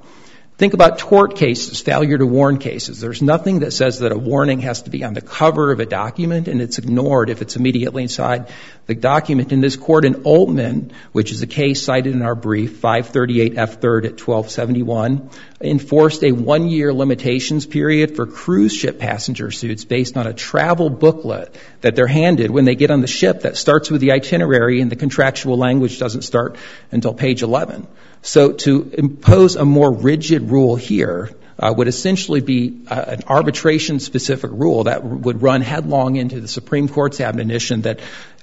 Think 0.57 0.73
about 0.73 1.01
tort 1.01 1.35
cases, 1.35 1.81
failure 1.81 2.17
to 2.17 2.27
warn 2.27 2.59
cases. 2.59 3.01
There's 3.01 3.21
nothing 3.21 3.59
that 3.59 3.73
says 3.73 3.99
that 3.99 4.13
a 4.13 4.17
warning 4.17 4.61
has 4.61 4.83
to 4.83 4.91
be 4.91 5.03
on 5.03 5.15
the 5.15 5.21
cover 5.21 5.73
of 5.73 5.81
a 5.81 5.85
document, 5.85 6.47
and 6.47 6.63
it's 6.63 6.79
ignored 6.79 7.29
if 7.29 7.43
it's 7.43 7.57
immediately 7.57 8.05
inside 8.05 8.49
the 8.87 8.95
document. 8.95 9.53
In 9.53 9.61
this 9.61 9.77
court 9.77 10.05
in 10.05 10.15
Oltman, 10.15 10.93
which 11.13 11.33
is 11.33 11.43
a 11.43 11.47
case 11.47 11.83
cited 11.83 12.15
in 12.15 12.23
our 12.23 12.35
brief, 12.35 12.79
538 12.79 13.55
F3rd 13.55 14.05
at 14.05 14.21
1271, 14.21 15.31
enforced 15.61 16.23
a 16.23 16.33
one-year 16.33 16.93
limitations 16.93 17.67
period 17.67 18.15
for 18.17 18.27
cruise 18.27 18.73
ship 18.73 18.99
passenger 18.99 19.51
suits 19.51 19.85
based 19.85 20.17
on 20.17 20.27
a 20.27 20.33
travel 20.33 20.89
booklet 20.89 21.55
that 21.81 21.97
they're 21.97 22.07
handed 22.07 22.51
when 22.51 22.65
they 22.65 22.75
get 22.75 22.91
on 22.91 23.01
the 23.01 23.07
ship 23.07 23.43
that 23.43 23.57
starts 23.57 23.91
with 23.91 24.01
the 24.01 24.13
itinerary 24.13 24.81
and 24.81 24.91
the 24.91 24.97
contractual 24.97 25.57
language 25.57 25.99
doesn't 25.99 26.23
start 26.23 26.57
until 26.93 27.13
page 27.13 27.43
11. 27.43 27.87
So 28.23 28.53
to 28.53 28.91
impose 28.97 29.57
a 29.57 29.65
more 29.65 29.93
rigid 29.93 30.51
rule 30.51 30.77
here 30.77 31.31
uh, 31.59 31.73
would 31.77 31.89
essentially 31.89 32.41
be 32.41 32.83
uh, 32.89 33.05
an 33.09 33.23
arbitration-specific 33.27 34.51
rule 34.53 34.85
that 34.85 35.05
would 35.05 35.41
run 35.43 35.63
headlong 35.63 36.17
into 36.17 36.41
the 36.41 36.49
Supreme 36.49 36.89
Court's 36.89 37.21
admonition 37.21 37.83
that 37.83 38.01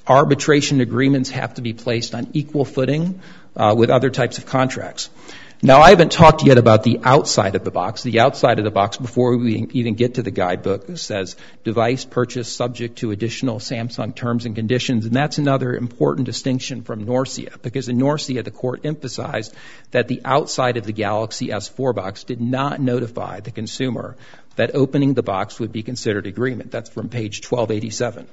arbitration 0.08 0.82
agreements 0.82 1.30
have 1.30 1.56
to 1.56 1.62
be 1.62 1.74
placed 1.74 2.14
on 2.16 2.28
equal 2.34 2.66
footing 2.66 3.22
uh, 3.56 3.74
with 3.78 3.90
other 3.90 4.10
types 4.10 4.38
of 4.38 4.46
contracts. 4.46 5.10
Now, 5.66 5.80
I 5.80 5.92
haven't 5.92 6.12
talked 6.12 6.44
yet 6.44 6.58
about 6.58 6.84
the 6.84 7.00
outside 7.06 7.56
of 7.56 7.64
the 7.64 7.72
box. 7.72 8.04
The 8.04 8.20
outside 8.20 8.60
of 8.60 8.66
the 8.66 8.72
box, 8.72 8.98
before 8.98 9.38
we 9.38 9.66
even 9.72 9.94
get 9.94 10.16
to 10.16 10.22
the 10.22 10.30
guidebook, 10.30 10.98
says 10.98 11.38
device 11.64 12.04
purchase 12.04 12.54
subject 12.54 12.98
to 12.98 13.12
additional 13.12 13.60
Samsung 13.60 14.14
terms 14.14 14.46
and 14.46 14.58
conditions. 14.58 15.06
And 15.06 15.16
that's 15.16 15.38
another 15.38 15.74
important 15.74 16.26
distinction 16.26 16.82
from 16.82 17.06
Norcia, 17.06 17.62
because 17.62 17.88
in 17.88 17.98
Norcia, 17.98 18.44
the 18.44 18.52
court 18.52 18.82
emphasized 18.84 19.56
that 19.92 20.10
the 20.10 20.20
outside 20.26 20.76
of 20.76 20.86
the 20.86 20.92
Galaxy 20.92 21.48
S4 21.48 21.96
box 21.96 22.26
did 22.26 22.42
not 22.42 22.82
notify 22.82 23.40
the 23.40 23.52
consumer 23.52 24.18
that 24.58 24.76
opening 24.76 25.14
the 25.14 25.24
box 25.24 25.62
would 25.62 25.72
be 25.72 25.82
considered 25.82 26.28
agreement. 26.28 26.72
That's 26.72 26.90
from 26.90 27.08
page 27.08 27.38
1287. 27.38 28.28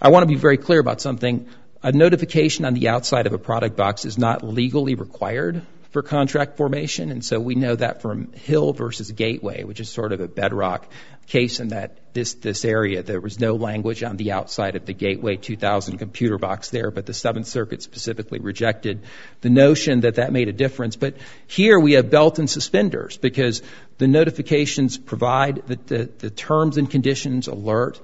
I 0.00 0.10
want 0.10 0.22
to 0.22 0.28
be 0.28 0.36
very 0.36 0.58
clear 0.58 0.78
about 0.78 1.00
something. 1.00 1.48
A 1.82 1.90
notification 1.90 2.64
on 2.64 2.74
the 2.74 2.88
outside 2.88 3.26
of 3.26 3.32
a 3.32 3.38
product 3.38 3.76
box 3.76 4.04
is 4.04 4.16
not 4.16 4.44
legally 4.44 4.94
required 4.94 5.62
for 5.90 6.02
contract 6.02 6.56
formation. 6.56 7.10
And 7.10 7.24
so 7.24 7.40
we 7.40 7.54
know 7.54 7.74
that 7.74 8.02
from 8.02 8.32
Hill 8.32 8.72
versus 8.74 9.10
Gateway, 9.10 9.64
which 9.64 9.80
is 9.80 9.88
sort 9.88 10.12
of 10.12 10.20
a 10.20 10.28
bedrock 10.28 10.86
case 11.26 11.60
in 11.60 11.68
that 11.68 11.98
this 12.12 12.64
area, 12.64 13.02
there 13.02 13.20
was 13.20 13.38
no 13.38 13.54
language 13.54 14.02
on 14.02 14.16
the 14.16 14.32
outside 14.32 14.76
of 14.76 14.86
the 14.86 14.92
Gateway 14.92 15.36
2000 15.36 15.98
computer 15.98 16.36
box 16.36 16.70
there, 16.70 16.90
but 16.90 17.06
the 17.06 17.14
Seventh 17.14 17.46
Circuit 17.46 17.82
specifically 17.82 18.40
rejected 18.40 19.04
the 19.40 19.50
notion 19.50 20.00
that 20.00 20.16
that 20.16 20.32
made 20.32 20.48
a 20.48 20.52
difference. 20.52 20.96
But 20.96 21.14
here 21.46 21.78
we 21.78 21.92
have 21.92 22.10
belt 22.10 22.38
and 22.38 22.50
suspenders, 22.50 23.16
because 23.16 23.62
the 23.98 24.08
notifications 24.08 24.98
provide 24.98 25.62
the 25.66 26.32
terms 26.34 26.76
and 26.76 26.90
conditions 26.90 27.46
alert 27.46 28.00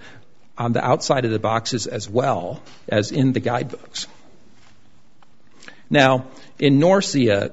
on 0.57 0.73
the 0.73 0.85
outside 0.85 1.25
of 1.25 1.31
the 1.31 1.39
boxes 1.39 1.87
as 1.87 2.09
well 2.09 2.63
as 2.89 3.13
in 3.13 3.33
the 3.33 3.41
guidebooks. 3.41 4.07
Now, 5.91 6.27
in 6.59 6.79
Norcia, 6.79 7.53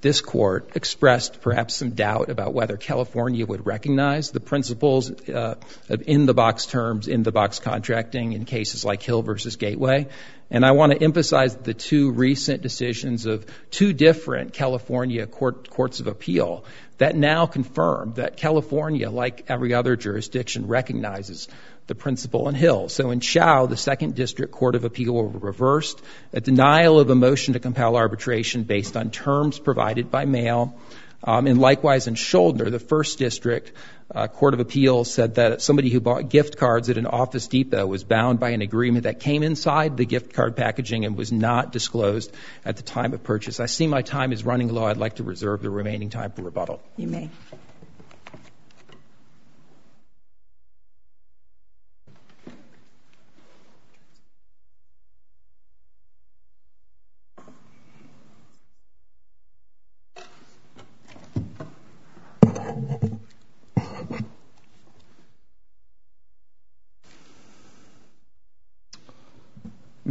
this 0.00 0.20
court 0.20 0.70
expressed 0.76 1.40
perhaps 1.40 1.74
some 1.74 1.90
doubt 1.90 2.28
about 2.30 2.54
whether 2.54 2.76
California 2.76 3.44
would 3.44 3.66
recognize 3.66 4.30
the 4.30 4.40
principles 4.40 5.10
uh, 5.10 5.56
of 5.88 6.02
in-the-box 6.06 6.66
terms, 6.66 7.08
in-the-box 7.08 7.58
contracting 7.58 8.32
in 8.32 8.44
cases 8.44 8.84
like 8.84 9.02
Hill 9.02 9.22
versus 9.22 9.56
Gateway. 9.56 10.06
And 10.48 10.64
I 10.64 10.72
want 10.72 10.92
to 10.92 11.02
emphasize 11.02 11.56
the 11.56 11.74
two 11.74 12.12
recent 12.12 12.62
decisions 12.62 13.26
of 13.26 13.46
two 13.70 13.92
different 13.92 14.52
California 14.52 15.26
courts 15.26 16.00
of 16.00 16.06
appeal 16.06 16.64
that 16.98 17.16
now 17.16 17.46
confirm 17.46 18.14
that 18.14 18.36
California, 18.36 19.10
like 19.10 19.46
every 19.48 19.74
other 19.74 19.96
jurisdiction, 19.96 20.68
recognizes 20.68 21.48
the 21.86 21.94
principle 21.94 22.48
in 22.48 22.54
Hill. 22.54 22.88
So 22.88 23.10
in 23.10 23.20
Chau, 23.20 23.66
the 23.66 23.76
Second 23.76 24.14
District 24.14 24.52
Court 24.52 24.74
of 24.74 24.84
Appeal 24.84 25.22
reversed 25.22 26.02
a 26.32 26.40
denial 26.40 26.98
of 26.98 27.10
a 27.10 27.14
motion 27.14 27.54
to 27.54 27.60
compel 27.60 27.96
arbitration 27.96 28.64
based 28.64 28.96
on 28.96 29.10
terms 29.10 29.58
provided 29.58 30.10
by 30.10 30.24
mail. 30.24 30.78
Um, 31.22 31.46
and 31.46 31.58
likewise 31.58 32.06
in 32.06 32.14
Shuldner, 32.14 32.70
the 32.70 32.78
First 32.78 33.18
District 33.18 33.72
uh, 34.14 34.28
Court 34.28 34.54
of 34.54 34.60
Appeal 34.60 35.04
said 35.04 35.36
that 35.36 35.62
somebody 35.62 35.90
who 35.90 36.00
bought 36.00 36.28
gift 36.28 36.56
cards 36.56 36.90
at 36.90 36.98
an 36.98 37.06
Office 37.06 37.48
Depot 37.48 37.86
was 37.86 38.04
bound 38.04 38.38
by 38.38 38.50
an 38.50 38.62
agreement 38.62 39.04
that 39.04 39.18
came 39.20 39.42
inside 39.42 39.96
the 39.96 40.06
gift 40.06 40.34
card 40.34 40.56
packaging 40.56 41.04
and 41.04 41.16
was 41.16 41.32
not 41.32 41.72
disclosed 41.72 42.32
at 42.64 42.76
the 42.76 42.82
time 42.82 43.14
of 43.14 43.22
purchase. 43.24 43.60
I 43.60 43.66
see 43.66 43.86
my 43.86 44.02
time 44.02 44.32
is 44.32 44.44
running 44.44 44.68
low. 44.68 44.84
I'd 44.84 44.98
like 44.98 45.16
to 45.16 45.24
reserve 45.24 45.62
the 45.62 45.70
remaining 45.70 46.10
time 46.10 46.32
for 46.32 46.42
rebuttal. 46.42 46.80
You 46.96 47.08
may. 47.08 47.30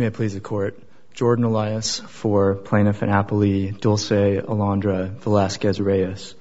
May 0.05 0.09
it 0.09 0.13
please 0.13 0.35
the 0.35 0.39
Court. 0.39 0.77
Jordan 1.15 1.45
Elias 1.45 1.99
for 1.99 2.53
Plaintiff 2.53 3.01
and 3.01 3.11
Appellee 3.11 3.71
Dulce 3.71 4.11
Alondra 4.11 5.09
Velasquez-Reyes. 5.09 6.35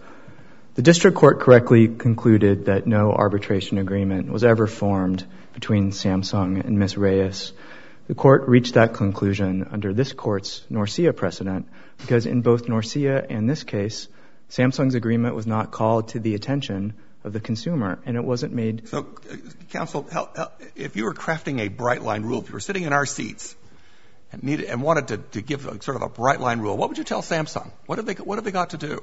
The 0.75 0.83
District 0.83 1.17
Court 1.17 1.41
correctly 1.41 1.89
concluded 1.89 2.67
that 2.67 2.87
no 2.87 3.11
arbitration 3.11 3.79
agreement 3.79 4.31
was 4.31 4.45
ever 4.45 4.67
formed 4.67 5.27
between 5.55 5.93
Samsung 5.93 6.63
and 6.63 6.79
Ms. 6.79 6.99
Reyes. 6.99 7.55
The 8.07 8.15
Court 8.15 8.47
reached 8.49 8.75
that 8.75 8.93
conclusion 8.93 9.67
under 9.73 9.95
this 9.95 10.13
Court's 10.13 10.63
Norcia 10.71 11.17
precedent 11.17 11.67
because 11.97 12.27
in 12.27 12.43
both 12.43 12.67
Norcia 12.67 13.25
and 13.31 13.49
this 13.49 13.65
case, 13.65 14.09
Samsung's 14.51 14.95
agreement 14.95 15.37
was 15.37 15.47
not 15.47 15.71
called 15.71 16.09
to 16.09 16.21
the 16.21 16.35
attention 16.35 16.93
of 17.25 17.33
the 17.33 17.41
consumer 17.41 17.99
and 18.05 18.17
it 18.17 18.25
wasn't 18.25 18.53
made. 18.53 18.89
So, 18.89 19.07
Counsel, 19.71 20.09
if 20.77 20.95
you 20.97 21.05
were 21.05 21.15
crafting 21.15 21.61
a 21.61 21.69
bright-line 21.69 22.23
rule, 22.23 22.41
if 22.41 22.49
you 22.49 22.53
were 22.53 22.61
sitting 22.61 22.85
in 22.85 22.93
our 22.93 23.07
seats 23.07 23.57
and 24.31 24.83
wanted 24.83 25.33
to 25.33 25.43
give 25.43 25.63
sort 25.63 25.97
of 25.97 26.03
a 26.03 26.09
bright-line 26.09 26.61
rule, 26.61 26.77
what 26.77 26.89
would 26.91 26.99
you 26.99 27.05
tell 27.05 27.23
Samsung? 27.23 27.71
What 27.87 27.99
have 27.99 28.45
they 28.45 28.51
got 28.53 28.71
to 28.71 28.77
do? 28.77 29.03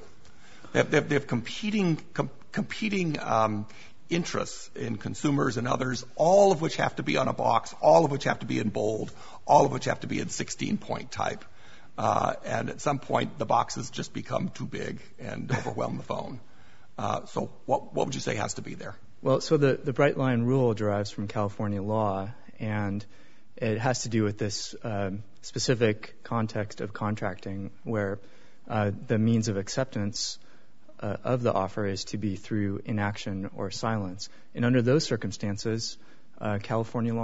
They 0.74 0.80
have 0.80 1.28
competing 1.28 3.20
um, 3.20 3.66
interests 4.10 4.70
in 4.76 4.98
consumers 4.98 5.58
and 5.58 5.68
others, 5.68 6.06
all 6.16 6.52
of 6.52 6.62
which 6.62 6.76
have 6.78 6.96
to 6.98 7.04
be 7.04 7.18
on 7.18 7.28
a 7.28 7.34
box, 7.34 7.74
all 7.82 8.06
of 8.06 8.12
which 8.12 8.26
have 8.26 8.40
to 8.40 8.46
be 8.46 8.60
in 8.60 8.70
bold, 8.70 9.12
all 9.46 9.66
of 9.66 9.72
which 9.72 9.86
have 9.86 10.02
to 10.02 10.08
be 10.08 10.20
in 10.20 10.28
16-point 10.28 11.12
type. 11.12 11.44
Uh, 11.98 12.34
and 12.46 12.70
at 12.70 12.82
some 12.82 13.00
point, 13.00 13.38
the 13.38 13.46
boxes 13.46 13.90
just 13.90 14.14
become 14.14 14.50
too 14.50 14.66
big 14.66 15.00
and 15.20 15.52
overwhelm 15.52 15.98
the 15.98 16.04
phone. 16.04 16.40
Uh, 17.02 17.26
so 17.26 17.50
what 17.66 17.96
would 17.96 18.14
you 18.14 18.22
say 18.22 18.36
has 18.36 18.54
to 18.54 18.62
be 18.62 18.76
there? 18.76 18.96
Well, 19.24 19.42
so 19.42 19.58
the 19.58 19.94
bright-line 19.94 20.44
rule 20.44 20.76
derives 20.76 21.10
from 21.10 21.28
California 21.28 21.82
law 21.82 22.30
and 22.60 23.04
it 23.58 23.80
has 23.80 24.04
to 24.04 24.10
do 24.10 24.24
with 24.24 24.38
this 24.38 24.76
um, 24.84 25.24
specific 25.42 26.24
context 26.24 26.80
of 26.80 26.94
contracting 26.94 27.72
where 27.84 28.20
uh, 28.68 28.92
the 29.08 29.18
means 29.18 29.48
of 29.48 29.58
acceptance 29.58 30.38
uh, 31.00 31.18
of 31.24 31.42
the 31.42 31.52
offer 31.52 31.88
is 31.88 32.06
to 32.06 32.18
be 32.20 32.36
through 32.36 32.82
inaction 32.86 33.50
or 33.56 33.72
silence. 33.72 34.30
And 34.54 34.64
under 34.64 34.84
those 34.84 35.04
circumstances, 35.04 35.98
California 36.62 37.16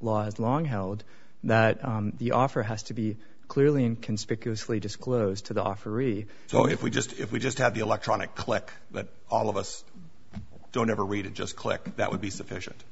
law 0.00 0.24
has 0.24 0.38
long 0.38 0.64
held 0.64 1.04
that 1.44 1.84
um, 1.84 2.12
the 2.18 2.32
offer 2.32 2.62
has 2.62 2.84
to 2.84 2.94
be 2.94 3.16
clearly 3.48 3.84
and 3.84 4.00
conspicuously 4.00 4.80
disclosed 4.80 5.46
to 5.46 5.54
the 5.54 5.62
offeree. 5.62 6.26
So 6.48 6.66
if 6.66 6.82
we 6.82 6.90
just 6.90 7.58
had 7.58 7.74
the 7.74 7.80
electronic 7.80 8.34
click 8.34 8.70
that 8.92 9.08
all 9.30 9.48
of 9.48 9.56
us 9.56 9.84
don't 10.72 10.90
ever 10.90 11.04
read 11.04 11.26
and 11.26 11.34
just 11.34 11.56
click, 11.56 11.96
that 11.96 12.10
would 12.10 12.20
be 12.20 12.30
sufficient? 12.30 12.82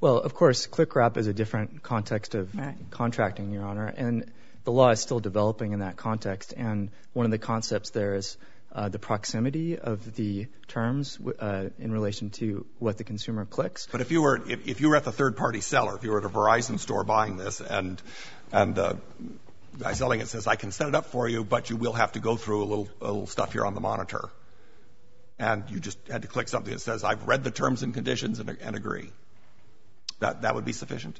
Well, 0.00 0.16
of 0.18 0.32
course, 0.32 0.66
click-wrap 0.66 1.18
is 1.18 1.26
a 1.26 1.34
different 1.34 1.82
context 1.82 2.34
of 2.34 2.54
contracting, 2.90 3.52
Your 3.52 3.64
Honor, 3.64 3.86
and 3.86 4.30
the 4.64 4.72
law 4.72 4.90
is 4.90 5.00
still 5.00 5.20
developing 5.20 5.72
in 5.72 5.80
that 5.80 5.96
context. 5.96 6.54
And 6.56 6.90
one 7.12 7.26
of 7.26 7.30
the 7.30 7.38
concepts 7.38 7.90
there 7.90 8.14
is 8.14 8.38
uh, 8.72 8.88
the 8.88 8.98
proximity 8.98 9.78
of 9.78 10.14
the 10.14 10.46
terms 10.68 11.18
uh, 11.38 11.70
in 11.78 11.92
relation 11.92 12.30
to 12.30 12.64
what 12.78 12.96
the 12.96 13.04
consumer 13.04 13.44
clicks. 13.44 13.88
But 13.90 14.00
if 14.00 14.10
you 14.10 14.22
were 14.22 14.36
at 14.96 15.04
the 15.04 15.12
third-party 15.12 15.60
seller, 15.60 15.96
if 15.96 16.04
you 16.04 16.12
were 16.12 16.18
at 16.18 16.24
a 16.24 16.30
Verizon 16.30 16.78
store 16.78 17.04
buying 17.04 17.36
this 17.36 17.60
and 17.60 18.00
the 18.50 18.98
guy 19.78 19.92
selling 19.92 20.20
it 20.20 20.28
says, 20.28 20.46
I 20.46 20.56
can 20.56 20.72
set 20.72 20.88
it 20.88 20.94
up 20.94 21.06
for 21.06 21.28
you, 21.28 21.44
but 21.44 21.70
you 21.70 21.76
will 21.76 21.92
have 21.92 22.12
to 22.12 22.20
go 22.20 22.36
through 22.36 22.64
a 22.64 22.68
little 23.00 23.26
stuff 23.26 23.52
here 23.52 23.64
on 23.64 23.74
the 23.74 23.80
monitor, 23.80 24.30
and 25.38 25.64
you 25.70 25.80
just 25.80 25.98
had 26.08 26.22
to 26.22 26.28
click 26.28 26.48
something 26.48 26.72
that 26.72 26.80
says, 26.80 27.04
I've 27.04 27.26
read 27.26 27.44
the 27.44 27.50
terms 27.50 27.82
and 27.82 27.94
conditions 27.94 28.40
and 28.40 28.76
agree, 28.76 29.10
That 30.18 30.42
that 30.42 30.54
would 30.54 30.64
be 30.64 30.72
sufficient? 30.72 31.18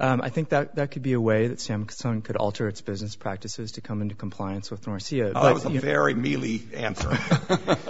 Um, 0.00 0.20
I 0.22 0.28
think 0.28 0.50
that 0.50 0.90
could 0.92 1.02
be 1.02 1.14
a 1.14 1.20
way 1.20 1.48
that 1.48 1.58
Samsung 1.58 2.22
could 2.22 2.36
alter 2.36 2.68
its 2.68 2.80
business 2.80 3.16
practices 3.16 3.72
to 3.72 3.80
come 3.80 4.00
into 4.00 4.14
compliance 4.14 4.70
with 4.70 4.84
Norcia. 4.84 5.32
Oh, 5.34 5.44
that 5.44 5.54
was 5.54 5.64
a 5.64 5.70
very 5.70 6.14
mealy 6.14 6.62
answer. 6.74 7.18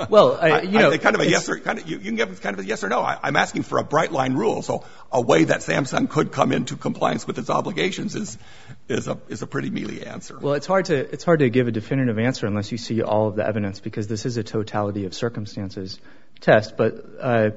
Well, 0.08 0.64
you 0.64 0.78
know. 0.78 0.96
Kind 0.96 1.16
of 1.16 1.20
a 1.20 1.28
yes 1.28 1.48
or, 1.50 1.56
you 1.56 1.98
can 1.98 2.16
give 2.16 2.40
kind 2.40 2.58
of 2.58 2.64
a 2.64 2.66
yes 2.66 2.82
or 2.82 2.88
no. 2.88 3.02
I'm 3.02 3.36
asking 3.36 3.64
for 3.64 3.78
a 3.78 3.84
bright-line 3.84 4.34
rule. 4.34 4.62
So 4.62 4.84
a 5.12 5.20
way 5.20 5.44
that 5.44 5.60
Samsung 5.60 6.08
could 6.08 6.32
come 6.32 6.52
into 6.52 6.76
compliance 6.76 7.26
with 7.26 7.38
its 7.38 7.50
obligations 7.50 8.14
is 8.14 8.38
a 9.08 9.46
pretty 9.46 9.70
mealy 9.70 10.06
answer. 10.06 10.38
Well, 10.38 10.54
it's 10.54 10.66
hard 10.66 10.86
to 10.86 11.50
give 11.50 11.68
a 11.68 11.72
definitive 11.72 12.18
answer 12.18 12.46
unless 12.46 12.72
you 12.72 12.78
see 12.78 13.02
all 13.02 13.28
of 13.28 13.36
the 13.36 13.46
evidence, 13.46 13.80
because 13.80 14.06
this 14.06 14.24
is 14.24 14.38
a 14.38 14.42
totality 14.42 15.04
of 15.04 15.12
circumstances 15.14 15.98
test. 16.40 16.76
But. 16.76 17.04
Uh, 17.20 17.50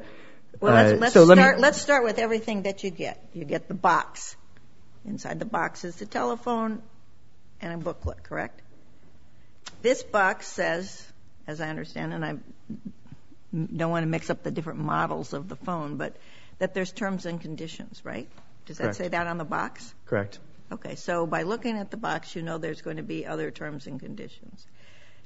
well, 0.59 0.93
uh, 0.93 1.57
let's 1.57 1.81
start 1.81 2.03
with 2.03 2.19
everything 2.19 2.63
that 2.63 2.83
you 2.83 2.91
get. 2.91 3.23
You 3.33 3.45
get 3.45 3.67
the 3.67 3.73
box. 3.73 4.35
Inside 5.05 5.39
the 5.39 5.45
box 5.45 5.83
is 5.83 5.95
the 5.95 6.05
telephone 6.05 6.81
and 7.59 7.73
a 7.73 7.77
booklet, 7.77 8.23
correct? 8.23 8.61
This 9.81 10.03
box 10.03 10.47
says, 10.47 11.05
as 11.47 11.61
I 11.61 11.69
understand, 11.69 12.13
and 12.13 12.23
I 12.25 12.35
don't 13.53 13.91
want 13.91 14.03
to 14.03 14.07
mix 14.09 14.29
up 14.29 14.43
the 14.43 14.51
different 14.51 14.79
models 14.79 15.33
of 15.33 15.49
the 15.49 15.55
phone, 15.55 15.97
but 15.97 16.15
that 16.59 16.73
there's 16.73 16.91
terms 16.91 17.25
and 17.25 17.41
conditions, 17.41 18.01
right? 18.03 18.29
Does 18.65 18.77
that 18.77 18.95
say 18.95 19.07
that 19.07 19.27
on 19.27 19.37
the 19.37 19.45
box? 19.45 19.93
Correct. 20.05 20.39
Okay, 20.71 20.95
so 20.95 21.25
by 21.25 21.43
looking 21.43 21.77
at 21.77 21.91
the 21.91 21.97
box, 21.97 22.35
you 22.35 22.43
know 22.43 22.57
there's 22.57 22.81
going 22.81 22.97
to 22.97 23.03
be 23.03 23.25
other 23.25 23.51
terms 23.51 23.87
and 23.87 23.99
conditions. 23.99 24.65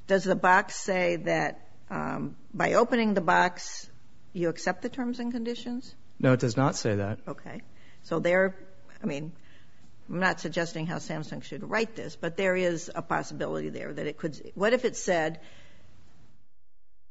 Does 0.08 0.24
the 0.24 0.36
box 0.36 0.75
say 0.75 1.17
that 1.17 1.67
um, 1.89 2.36
by 2.53 2.74
opening 2.74 3.13
the 3.13 3.22
box, 3.22 3.88
you 4.34 4.50
accept 4.50 4.82
the 4.82 4.89
terms 4.89 5.20
and 5.20 5.32
conditions? 5.32 5.94
No, 6.20 6.34
it 6.34 6.39
does 6.39 6.58
not 6.58 6.75
say 6.75 6.96
that. 6.96 7.20
Okay. 7.27 7.62
So 8.03 8.20
there, 8.20 8.55
I 9.03 9.05
mean, 9.05 9.34
not 10.08 10.40
suggesting 10.40 10.86
how 10.86 10.98
Samsung 10.98 11.44
should 11.44 11.70
write 11.70 11.96
this, 11.96 12.16
but 12.16 12.38
there 12.38 12.56
is 12.56 12.92
a 12.94 13.02
possibility 13.02 13.70
there 13.70 13.94
that 13.94 14.06
it 14.06 14.18
could, 14.18 14.52
what 14.56 14.74
if 14.74 14.86
it 14.86 14.96
said 14.96 15.40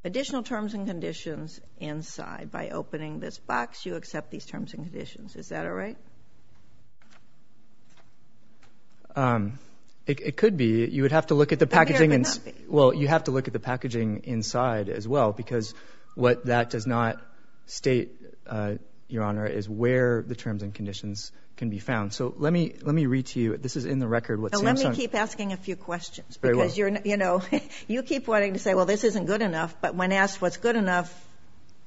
additional 0.04 0.42
terms 0.42 0.74
and 0.74 0.86
conditions 0.86 1.60
inside, 1.78 2.50
by 2.50 2.68
opening 2.68 3.20
this 3.20 3.38
box, 3.38 3.84
you 3.86 3.96
accept 3.96 4.30
these 4.30 4.44
terms 4.44 4.74
and 4.74 4.84
conditions. 4.84 5.34
Is 5.34 5.48
that 5.48 5.66
all 5.66 5.72
right? 5.72 5.96
Um, 9.16 9.58
it 10.06 10.36
could 10.36 10.58
be. 10.58 10.86
You 10.86 11.02
would 11.02 11.12
have 11.12 11.28
to 11.28 11.34
look 11.34 11.52
at 11.52 11.58
the 11.58 11.66
packaging. 11.66 12.12
And 12.12 12.40
well, 12.68 12.92
you 12.92 13.08
have 13.08 13.24
to 13.24 13.30
look 13.30 13.46
at 13.46 13.54
the 13.54 13.60
packaging 13.60 14.24
inside 14.24 14.90
as 14.90 15.08
well, 15.08 15.32
because 15.32 15.72
what 16.14 16.44
that 16.46 16.68
does 16.68 16.86
not 16.86 17.16
state, 17.64 18.12
uh, 18.46 18.74
Your 19.08 19.24
Honor, 19.24 19.46
is 19.46 19.68
where 19.68 20.22
the 20.22 20.34
terms 20.34 20.62
and 20.62 20.74
conditions 20.74 21.30
can 21.56 21.70
be 21.70 21.78
found. 21.78 22.12
So 22.12 22.34
let 22.36 22.52
me 22.52 22.74
let 22.82 22.94
me 22.94 23.06
read 23.06 23.26
to 23.26 23.40
you. 23.40 23.56
This 23.56 23.76
is 23.76 23.84
in 23.84 23.98
the 23.98 24.08
record 24.08 24.40
what. 24.40 24.60
Let 24.60 24.78
me 24.78 24.90
keep 24.94 25.14
asking 25.14 25.52
a 25.52 25.56
few 25.56 25.76
questions, 25.76 26.36
because 26.36 26.76
you're 26.76 26.90
you 27.04 27.16
know 27.16 27.42
you 27.88 28.02
keep 28.02 28.26
wanting 28.26 28.54
to 28.54 28.58
say, 28.58 28.74
well, 28.74 28.86
this 28.86 29.04
isn't 29.04 29.26
good 29.26 29.42
enough, 29.42 29.76
but 29.80 29.94
when 29.94 30.12
asked 30.12 30.40
what's 30.40 30.56
good 30.56 30.76
enough, 30.76 31.12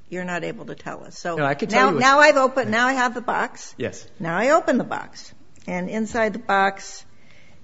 you're 0.09 0.23
not 0.23 0.43
able 0.43 0.65
to 0.65 0.75
tell 0.75 1.03
us. 1.03 1.17
So 1.17 1.35
now 1.35 2.19
I've 2.19 2.37
opened, 2.37 2.71
now 2.71 2.87
I 2.87 2.93
have 2.93 3.13
the 3.13 3.21
box. 3.21 3.75
Yes. 3.77 4.07
Now 4.19 4.37
I 4.37 4.51
open 4.51 4.77
the 4.77 4.83
box. 4.83 5.33
And 5.67 5.89
inside 5.89 6.31
the 6.31 6.39
box, 6.39 7.05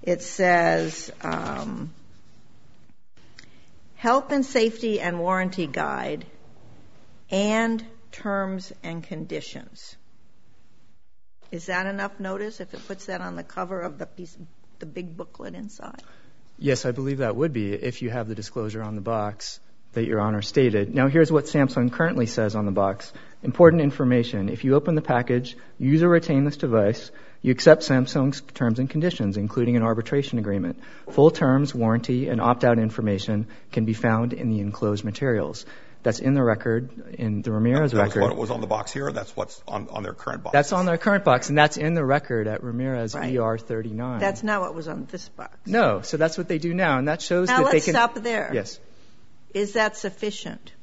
it 0.01 0.21
says 0.21 1.09
um, 1.21 1.93
health 3.95 4.31
and 4.31 4.45
safety 4.45 4.99
and 4.99 5.19
warranty 5.19 5.67
guide 5.67 6.25
and 7.31 7.85
terms 8.13 8.71
and 8.83 9.03
conditions. 9.03 9.97
Is 11.51 11.65
that 11.65 11.85
enough 11.85 12.19
notice 12.19 12.61
if 12.61 12.73
it 12.73 12.87
puts 12.87 13.07
that 13.07 13.19
on 13.19 13.35
the 13.35 13.43
cover 13.43 13.81
of 13.81 13.97
the 13.97 14.05
piece 14.05 14.37
the 14.79 14.85
big 14.85 15.17
booklet 15.17 15.55
inside? 15.55 16.01
Yes, 16.57 16.85
I 16.85 16.91
believe 16.91 17.17
that 17.17 17.35
would 17.35 17.51
be, 17.53 17.73
if 17.73 18.01
you 18.01 18.09
have 18.09 18.27
the 18.27 18.35
disclosure 18.35 18.81
on 18.81 18.95
the 18.95 19.01
box 19.01 19.59
that 19.93 20.05
Your 20.05 20.19
Honor 20.19 20.41
stated. 20.41 20.93
Now 20.93 21.07
here's 21.07 21.31
what 21.31 21.45
Samsung 21.45 21.91
currently 21.91 22.25
says 22.25 22.55
on 22.55 22.65
the 22.65 22.71
box. 22.71 23.13
Important 23.43 23.81
information. 23.81 24.49
If 24.49 24.63
you 24.63 24.75
open 24.75 24.95
the 24.95 25.01
package, 25.01 25.55
use 25.77 26.01
or 26.01 26.09
retain 26.09 26.45
this 26.45 26.57
device, 26.57 27.11
you 27.41 27.51
accept 27.51 27.83
Samsung's 27.83 28.41
terms 28.53 28.79
and 28.79 28.89
conditions, 28.89 29.37
including 29.37 29.75
an 29.75 29.83
arbitration 29.83 30.39
agreement. 30.39 30.79
Full 31.11 31.29
terms, 31.29 31.75
warranty, 31.75 32.29
and 32.29 32.41
opt-out 32.41 32.79
information 32.79 33.47
can 33.71 33.85
be 33.85 33.93
found 33.93 34.33
in 34.33 34.49
the 34.49 34.61
enclosed 34.61 35.03
materials. 35.03 35.65
That's 36.03 36.19
in 36.19 36.33
the 36.33 36.43
record, 36.43 37.15
in 37.17 37.41
the 37.41 37.51
Ramirez 37.51 37.93
record. 37.93 38.21
That's 38.21 38.29
what 38.31 38.37
was 38.37 38.51
on 38.51 38.59
the 38.59 38.67
box 38.67 38.91
here? 38.91 39.11
That's 39.13 39.33
what's 39.37 39.61
on 39.67 40.03
their 40.03 40.13
current 40.13 40.43
box? 40.43 40.51
That's 40.51 40.73
on 40.73 40.85
their 40.85 40.97
current 40.97 41.23
box, 41.23 41.47
and 41.47 41.57
that's 41.57 41.77
in 41.77 41.93
the 41.93 42.03
record 42.03 42.47
at 42.47 42.61
Ramirez 42.61 43.15
ER 43.15 43.57
39. 43.57 44.19
That's 44.19 44.43
not 44.43 44.59
what 44.59 44.75
was 44.75 44.89
on 44.89 45.05
this 45.05 45.29
box? 45.29 45.57
No. 45.65 46.01
So 46.01 46.17
that's 46.17 46.37
what 46.37 46.49
they 46.49 46.57
do 46.57 46.73
now, 46.73 46.97
and 46.97 47.07
that 47.07 47.21
shows 47.21 47.47
that 47.47 47.71
they 47.71 47.79
can... 47.79 47.93
Now 47.93 48.01
let's 48.01 48.13
stop 48.15 48.15
there. 48.15 48.51
Yes. 48.53 48.79
Is 49.53 49.73
that 49.73 49.95
sufficient? 49.95 50.73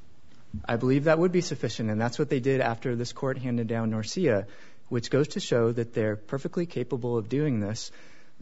I 0.65 0.77
believe 0.77 1.05
that 1.05 1.19
would 1.19 1.33
be 1.33 1.43
sufficient, 1.43 1.91
and 1.91 2.01
that's 2.01 2.19
what 2.19 2.31
they 2.31 2.41
did 2.41 2.63
after 2.63 2.97
this 2.97 3.13
court 3.13 3.37
handed 3.37 3.67
down 3.67 3.91
Norcia, 3.91 4.47
which 4.89 5.11
goes 5.11 5.29
to 5.29 5.41
show 5.41 5.71
that 5.71 5.93
they're 5.93 6.17
perfectly 6.17 6.65
capable 6.65 7.19
of 7.19 7.29
doing 7.29 7.61
this. 7.61 7.93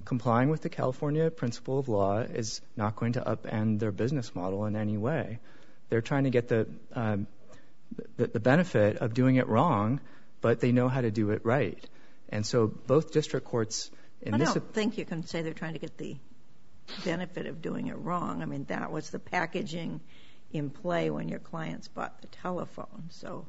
Complying 0.04 0.48
with 0.48 0.62
the 0.62 0.68
California 0.68 1.28
principle 1.28 1.80
of 1.80 1.88
law 1.88 2.20
is 2.20 2.60
not 2.76 2.94
going 2.94 3.14
to 3.14 3.20
upend 3.20 3.80
their 3.80 3.90
business 3.90 4.32
model 4.32 4.64
in 4.66 4.76
any 4.76 4.96
way. 4.96 5.40
They're 5.88 6.02
trying 6.02 6.24
to 6.24 6.30
get 6.30 6.52
um, 6.92 7.26
the 8.16 8.40
benefit 8.40 8.98
of 8.98 9.14
doing 9.14 9.36
it 9.36 9.48
wrong, 9.48 10.00
but 10.40 10.60
they 10.60 10.72
know 10.72 10.88
how 10.88 11.00
to 11.00 11.10
do 11.10 11.30
it 11.30 11.44
right. 11.44 11.82
And 12.28 12.44
so 12.44 12.66
both 12.66 13.12
district 13.12 13.46
courts... 13.46 13.90
I 14.26 14.36
don't 14.36 14.74
think 14.74 14.98
you 14.98 15.04
can 15.04 15.24
say 15.24 15.42
they're 15.42 15.54
trying 15.54 15.74
to 15.74 15.78
get 15.78 15.96
the 15.96 16.16
benefit 17.04 17.46
of 17.46 17.62
doing 17.62 17.86
it 17.86 17.96
wrong. 17.96 18.42
I 18.42 18.46
mean, 18.46 18.64
that 18.64 18.90
was 18.90 19.10
the 19.10 19.18
packaging 19.18 20.00
in 20.52 20.70
play 20.70 21.10
when 21.10 21.28
your 21.28 21.38
clients 21.38 21.88
bought 21.88 22.20
the 22.20 22.26
telephone. 22.28 23.08
So 23.10 23.46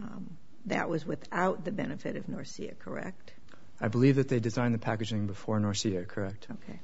um, 0.00 0.36
that 0.66 0.88
was 0.88 1.04
without 1.06 1.64
the 1.64 1.72
benefit 1.72 2.16
of 2.16 2.26
Norcia, 2.26 2.78
correct? 2.78 3.32
I 3.80 3.88
believe 3.88 4.16
that 4.16 4.28
they 4.28 4.40
designed 4.40 4.74
the 4.74 4.78
packaging 4.78 5.26
before 5.26 5.58
Norcia, 5.58 6.06
correct. 6.06 6.46
Okay. 6.50 6.80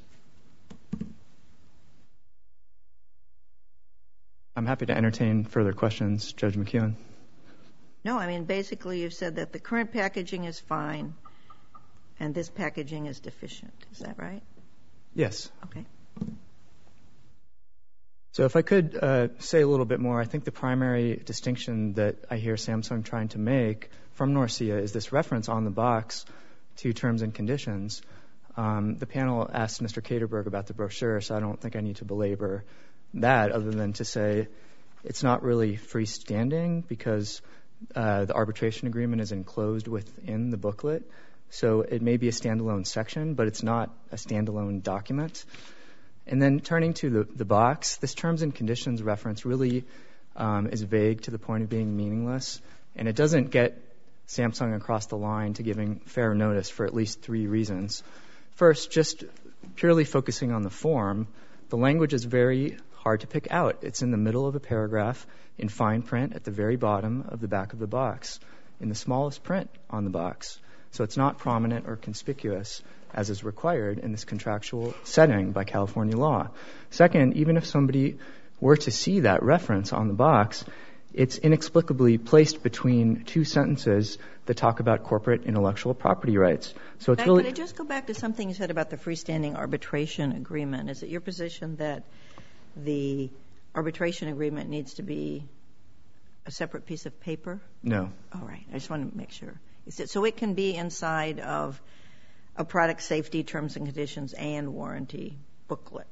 I'm 4.57 4.67
happy 4.67 4.87
to 4.87 4.97
entertain 4.97 5.45
further 5.45 5.73
questions, 5.73 6.33
Judge 6.33 6.55
McKeown. 6.55 6.95
No, 8.05 8.19
I 8.19 8.27
mean, 8.27 8.45
basically 8.45 9.01
you've 9.01 9.15
said 9.15 9.37
that 9.37 9.53
the 9.53 9.59
current 9.59 9.93
packaging 9.93 10.45
is 10.45 10.61
fine, 10.61 11.15
and 12.21 12.35
this 12.35 12.51
packaging 12.51 13.07
is 13.07 13.19
deficient. 13.19 13.75
Is 13.93 13.99
that 14.01 14.17
right? 14.19 14.43
Yes. 15.15 15.51
Okay. 15.65 15.85
So 18.33 18.45
if 18.45 18.57
I 18.57 18.63
could 18.63 18.97
uh, 18.97 19.29
say 19.39 19.63
a 19.63 19.67
little 19.67 19.87
bit 19.87 20.01
more, 20.01 20.21
I 20.21 20.25
think 20.25 20.45
the 20.45 20.53
primary 20.53 21.17
distinction 21.17 21.95
that 21.95 22.17
I 22.31 22.37
hear 22.37 22.55
Samsung 22.55 23.05
trying 23.05 23.29
to 23.29 23.39
make 23.39 23.91
from 24.13 24.35
Norcia 24.35 24.81
is 24.81 24.93
this 24.93 25.13
reference 25.13 25.49
on 25.49 25.65
the 25.65 25.71
box 25.71 26.25
to 26.79 26.93
terms 26.93 27.23
and 27.23 27.33
conditions. 27.33 28.03
Um, 28.57 28.97
the 28.97 29.07
panel 29.07 29.49
asked 29.53 29.83
Mr. 29.83 30.03
Katerberg 30.03 30.47
about 30.47 30.67
the 30.67 30.75
brochure, 30.75 31.21
so 31.21 31.37
I 31.37 31.41
don't 31.41 31.61
think 31.61 31.77
I 31.77 31.81
need 31.81 31.97
to 31.97 32.05
belabor 32.05 32.65
that 33.15 33.53
other 33.53 33.71
than 33.71 33.93
to 33.95 34.05
say 34.05 34.49
it's 35.03 35.23
not 35.23 35.43
really 35.43 35.77
freestanding 35.77 36.87
because 36.87 37.43
uh, 37.95 38.25
the 38.25 38.35
arbitration 38.35 38.89
agreement 38.89 39.21
is 39.21 39.33
enclosed 39.33 39.89
within 39.89 40.51
the 40.51 40.57
booklet. 40.57 41.09
So 41.51 41.83
it 41.83 42.03
may 42.03 42.17
be 42.17 42.29
a 42.29 42.33
standalone 42.33 42.87
section, 42.87 43.35
but 43.35 43.47
it's 43.47 43.63
not 43.63 43.95
a 44.11 44.17
standalone 44.17 44.83
document. 44.83 45.45
And 46.27 46.41
then 46.41 46.61
turning 46.61 46.95
to 46.95 47.25
the 47.25 47.45
box, 47.45 47.97
this 47.97 48.15
terms 48.15 48.43
and 48.43 48.55
conditions 48.55 49.03
reference 49.03 49.45
really 49.45 49.85
um, 50.37 50.69
is 50.69 50.83
vague 50.83 51.23
to 51.23 51.31
the 51.31 51.39
point 51.39 51.63
of 51.63 51.69
being 51.69 51.97
meaningless, 51.97 52.61
and 52.97 53.07
it 53.09 53.15
doesn't 53.15 53.51
get 53.51 53.81
Samsung 54.27 54.75
across 54.75 55.07
the 55.07 55.17
line 55.17 55.53
to 55.55 55.63
giving 55.63 56.01
fair 56.01 56.35
notice 56.35 56.71
for 56.71 56.87
at 56.87 56.95
least 56.95 57.21
three 57.21 57.47
reasons. 57.47 58.03
First, 58.55 58.91
just 58.91 59.25
purely 59.77 60.05
focusing 60.05 60.51
on 60.51 60.63
the 60.63 60.71
form, 60.71 61.29
the 61.69 61.77
language 61.77 62.15
is 62.15 62.25
very 62.25 62.79
hard 63.05 63.21
to 63.21 63.27
pick 63.27 63.49
out. 63.51 63.79
It's 63.83 64.01
in 64.01 64.11
the 64.11 64.17
middle 64.17 64.47
of 64.47 64.55
a 64.55 64.61
paragraph 64.61 65.27
in 65.59 65.69
fine 65.69 66.03
print 66.03 66.33
at 66.35 66.43
the 66.43 66.51
very 66.51 66.77
bottom 66.77 67.27
of 67.29 67.39
the 67.41 67.49
back 67.49 67.75
of 67.75 67.79
the 67.79 67.87
box, 67.87 68.41
in 68.81 68.89
the 68.89 68.95
smallest 68.95 69.45
print 69.45 69.71
on 69.91 70.05
the 70.05 70.11
box. 70.11 70.59
So 70.91 71.05
it's 71.05 71.17
not 71.17 71.39
prominent 71.39 71.87
or 71.87 71.97
conspicuous 71.97 72.83
as 73.13 73.29
is 73.29 73.45
required 73.45 73.99
in 73.99 74.11
this 74.11 74.25
contractual 74.25 74.95
setting 75.05 75.53
by 75.53 75.65
California 75.65 76.17
law. 76.17 76.49
Second, 76.91 77.37
even 77.37 77.59
if 77.59 77.67
somebody 77.67 78.17
were 78.59 78.77
to 78.77 78.91
see 78.91 79.21
that 79.21 79.43
reference 79.43 79.93
on 79.93 80.09
the 80.09 80.15
box, 80.15 80.65
it's 81.13 81.37
inexplicably 81.37 82.17
placed 82.17 82.63
between 82.63 83.25
two 83.25 83.45
sentences 83.45 84.19
that 84.47 84.57
talk 84.57 84.81
about 84.81 85.05
corporate 85.05 85.45
intellectual 85.45 85.95
property 85.95 86.39
rights. 86.39 86.73
So 87.01 87.13
it's 87.13 87.25
really... 87.25 87.45
Could 87.45 87.53
I 87.53 87.55
just 87.55 87.77
go 87.77 87.85
back 87.85 88.07
to 88.07 88.15
something 88.15 88.49
you 88.49 88.55
said 88.55 88.71
about 88.71 88.89
the 88.89 88.97
freestanding 88.97 89.55
arbitration 89.55 90.33
agreement? 90.33 90.91
Is 90.91 91.03
it 91.03 91.11
your 91.11 91.21
position 91.21 91.77
that 91.77 92.05
the 92.77 93.31
arbitration 93.75 94.29
agreement 94.29 94.71
needs 94.71 94.95
to 94.95 95.03
be 95.03 95.45
a 96.47 96.51
separate 96.51 96.87
piece 96.87 97.07
of 97.07 97.21
paper? 97.21 97.61
No. 97.83 98.11
All 98.35 98.47
right. 98.47 98.65
I 98.71 98.75
just 98.75 98.91
want 98.91 99.11
to 99.11 99.17
make 99.17 99.31
sure. 99.31 99.61
So 99.89 100.25
it 100.25 100.37
can 100.37 100.55
be 100.55 100.75
inside 100.75 101.41
of 101.41 101.81
a 102.57 102.65
product 102.65 103.03
safety 103.03 103.43
terms 103.43 103.77
and 103.77 103.87
conditions 103.87 104.33
and 104.33 104.75
warranty 104.75 105.37
booklet? 105.69 106.07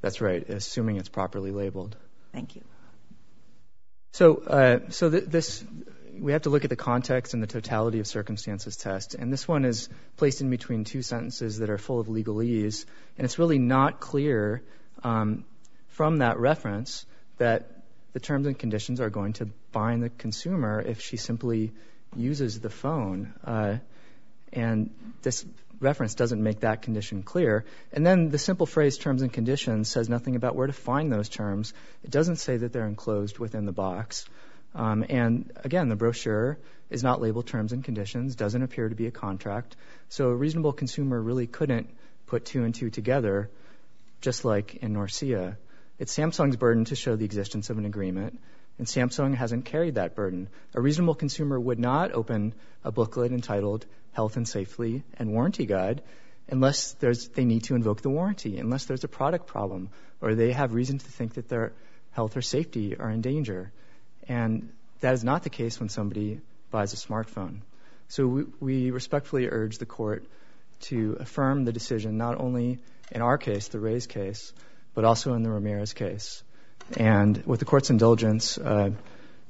That's 0.00 0.20
right, 0.20 0.48
assuming 0.48 0.96
it's 0.96 1.08
properly 1.08 1.50
labeled. 1.50 1.96
Thank 2.32 2.56
you. 2.56 2.62
So 4.12 4.36
uh, 4.36 4.78
this... 5.10 5.64
We 6.16 6.30
have 6.30 6.42
to 6.42 6.50
look 6.50 6.62
at 6.62 6.70
the 6.70 6.76
context 6.76 7.34
and 7.34 7.42
the 7.42 7.48
totality 7.48 7.98
of 7.98 8.06
circumstances 8.06 8.76
test, 8.76 9.16
and 9.16 9.32
this 9.32 9.48
one 9.48 9.64
is 9.64 9.88
placed 10.16 10.42
in 10.42 10.48
between 10.48 10.84
two 10.84 11.02
sentences 11.02 11.58
that 11.58 11.70
are 11.70 11.76
full 11.76 11.98
of 11.98 12.06
legalese, 12.06 12.84
and 13.18 13.24
it's 13.24 13.40
really 13.40 13.58
not 13.58 13.98
clear 13.98 14.62
um, 15.02 15.44
from 15.94 16.18
that 16.18 16.38
reference 16.38 17.06
that 17.38 17.70
the 18.12 18.20
terms 18.20 18.46
and 18.46 18.58
conditions 18.58 19.00
are 19.00 19.10
going 19.10 19.32
to 19.34 19.48
bind 19.72 20.02
the 20.02 20.08
consumer 20.10 20.80
if 20.80 21.00
she 21.00 21.16
simply 21.16 21.72
uses 22.16 22.60
the 22.60 22.70
phone. 22.70 23.32
Uh, 23.44 23.76
and 24.52 24.90
this 25.22 25.44
reference 25.80 26.14
doesn't 26.14 26.42
make 26.42 26.60
that 26.60 26.82
condition 26.82 27.22
clear. 27.22 27.64
And 27.92 28.04
then 28.04 28.30
the 28.30 28.38
simple 28.38 28.66
phrase 28.66 28.98
terms 28.98 29.22
and 29.22 29.32
conditions 29.32 29.88
says 29.88 30.08
nothing 30.08 30.34
about 30.34 30.56
where 30.56 30.66
to 30.66 30.72
find 30.72 31.12
those 31.12 31.28
terms. 31.28 31.72
It 32.02 32.10
doesn't 32.10 32.36
say 32.36 32.56
that 32.56 32.72
they're 32.72 32.86
enclosed 32.86 33.38
within 33.38 33.64
the 33.64 33.72
box. 33.72 34.26
Um, 34.74 35.04
and 35.08 35.52
again, 35.62 35.88
the 35.88 35.96
brochure 35.96 36.58
is 36.90 37.04
not 37.04 37.20
labeled 37.20 37.46
terms 37.46 37.72
and 37.72 37.84
conditions, 37.84 38.34
doesn't 38.34 38.62
appear 38.62 38.88
to 38.88 38.96
be 38.96 39.06
a 39.06 39.12
contract. 39.12 39.76
So 40.08 40.30
a 40.30 40.34
reasonable 40.34 40.72
consumer 40.72 41.20
really 41.20 41.46
couldn't 41.46 41.88
put 42.26 42.44
two 42.44 42.64
and 42.64 42.74
two 42.74 42.90
together, 42.90 43.48
just 44.20 44.44
like 44.44 44.76
in 44.76 44.92
Norcia. 44.92 45.56
It's 45.98 46.16
Samsung's 46.16 46.56
burden 46.56 46.86
to 46.86 46.96
show 46.96 47.14
the 47.14 47.24
existence 47.24 47.70
of 47.70 47.78
an 47.78 47.84
agreement, 47.84 48.40
and 48.78 48.86
Samsung 48.86 49.34
hasn't 49.34 49.64
carried 49.64 49.94
that 49.94 50.16
burden. 50.16 50.48
A 50.74 50.80
reasonable 50.80 51.14
consumer 51.14 51.58
would 51.58 51.78
not 51.78 52.12
open 52.12 52.54
a 52.82 52.90
booklet 52.90 53.30
entitled 53.30 53.86
Health 54.12 54.36
and 54.36 54.48
Safety 54.48 55.04
and 55.18 55.32
Warranty 55.32 55.66
Guide 55.66 56.02
unless 56.48 56.92
they 56.92 57.44
need 57.44 57.64
to 57.64 57.74
invoke 57.74 58.02
the 58.02 58.10
warranty, 58.10 58.58
unless 58.58 58.84
there's 58.86 59.04
a 59.04 59.08
product 59.08 59.46
problem 59.46 59.90
or 60.20 60.34
they 60.34 60.52
have 60.52 60.74
reason 60.74 60.98
to 60.98 61.06
think 61.06 61.34
that 61.34 61.48
their 61.48 61.72
health 62.10 62.36
or 62.36 62.42
safety 62.42 62.96
are 62.96 63.10
in 63.10 63.20
danger. 63.20 63.72
And 64.28 64.70
that 65.00 65.14
is 65.14 65.24
not 65.24 65.42
the 65.42 65.50
case 65.50 65.78
when 65.78 65.88
somebody 65.88 66.40
buys 66.70 66.92
a 66.92 66.96
smartphone. 66.96 67.60
So 68.08 68.46
we 68.60 68.90
respectfully 68.90 69.48
urge 69.48 69.78
the 69.78 69.86
court 69.86 70.24
to 70.80 71.16
affirm 71.20 71.64
the 71.64 71.72
decision 71.72 72.18
not 72.18 72.38
only 72.38 72.78
in 73.10 73.22
our 73.22 73.38
case, 73.38 73.68
the 73.68 73.80
Reyes 73.80 74.06
case, 74.06 74.52
but 74.94 75.04
also 75.04 75.34
in 75.34 75.42
the 75.42 75.50
Ramirez 75.50 75.92
case. 75.92 76.42
And 76.96 77.42
with 77.46 77.60
the 77.60 77.66
court's 77.66 77.90
indulgence, 77.90 78.58
uh, 78.58 78.90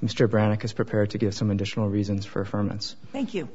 Mr. 0.03 0.29
Brannick 0.29 0.65
is 0.65 0.73
prepared 0.73 1.11
to 1.11 1.19
give 1.19 1.35
some 1.35 1.51
additional 1.51 1.89
reasons 1.89 2.27
for 2.27 2.45
affirmance. 2.45 2.95
Thank 3.13 3.35
you. 3.35 3.49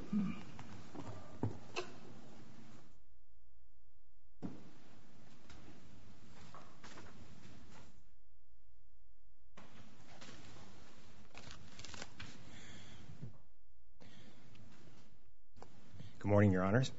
Good 16.20 16.28
morning, 16.28 16.52
Your 16.52 16.64
Honors. 16.64 16.92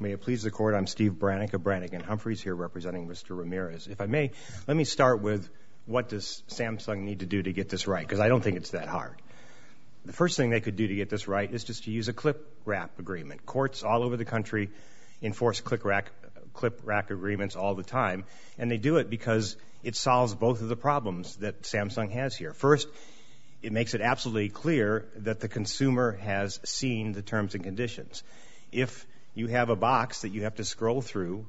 May 0.00 0.12
it 0.12 0.20
please 0.20 0.44
the 0.44 0.52
Court, 0.52 0.76
I'm 0.76 0.86
Steve 0.86 1.14
Brannick 1.14 1.54
of 1.54 1.62
Brannick 1.62 2.00
& 2.02 2.06
Humphreys 2.06 2.40
here 2.40 2.54
representing 2.54 3.08
Mr. 3.08 3.36
Ramirez. 3.36 3.88
If 3.88 4.00
I 4.00 4.06
may, 4.06 4.30
let 4.68 4.76
me 4.76 4.84
start 4.84 5.20
with 5.20 5.50
what 5.86 6.08
does 6.08 6.44
Samsung 6.48 7.00
need 7.00 7.18
to 7.20 7.26
do 7.26 7.42
to 7.42 7.52
get 7.52 7.68
this 7.68 7.88
right, 7.88 8.06
because 8.06 8.20
I 8.20 8.28
don't 8.28 8.40
think 8.40 8.56
it's 8.56 8.70
that 8.70 8.86
hard. 8.86 9.16
The 10.04 10.12
first 10.12 10.36
thing 10.36 10.50
they 10.50 10.60
could 10.60 10.76
do 10.76 10.86
to 10.86 10.94
get 10.94 11.10
this 11.10 11.26
right 11.26 11.52
is 11.52 11.64
just 11.64 11.82
to 11.84 11.90
use 11.90 12.06
a 12.06 12.12
click-wrap 12.12 13.00
agreement. 13.00 13.44
Courts 13.44 13.82
all 13.82 14.04
over 14.04 14.16
the 14.16 14.24
country 14.24 14.70
enforce 15.20 15.60
click-wrap 15.60 17.10
agreements 17.10 17.56
all 17.56 17.74
the 17.74 17.82
time, 17.82 18.24
and 18.56 18.70
they 18.70 18.76
do 18.78 18.98
it 18.98 19.10
because 19.10 19.56
it 19.82 19.96
solves 19.96 20.32
both 20.32 20.62
of 20.62 20.68
the 20.68 20.76
problems 20.76 21.34
that 21.36 21.62
Samsung 21.62 22.12
has 22.12 22.36
here. 22.36 22.52
First, 22.52 22.86
it 23.62 23.72
makes 23.72 23.94
it 23.94 24.00
absolutely 24.00 24.48
clear 24.48 25.06
that 25.16 25.40
the 25.40 25.48
consumer 25.48 26.12
has 26.12 26.60
seen 26.64 27.10
the 27.10 27.22
terms 27.22 27.56
and 27.56 27.64
conditions. 27.64 28.22
If 28.70 29.04
you 29.38 29.46
have 29.46 29.70
a 29.70 29.76
box 29.76 30.22
that 30.22 30.30
you 30.30 30.42
have 30.42 30.56
to 30.56 30.64
scroll 30.64 31.00
through 31.00 31.46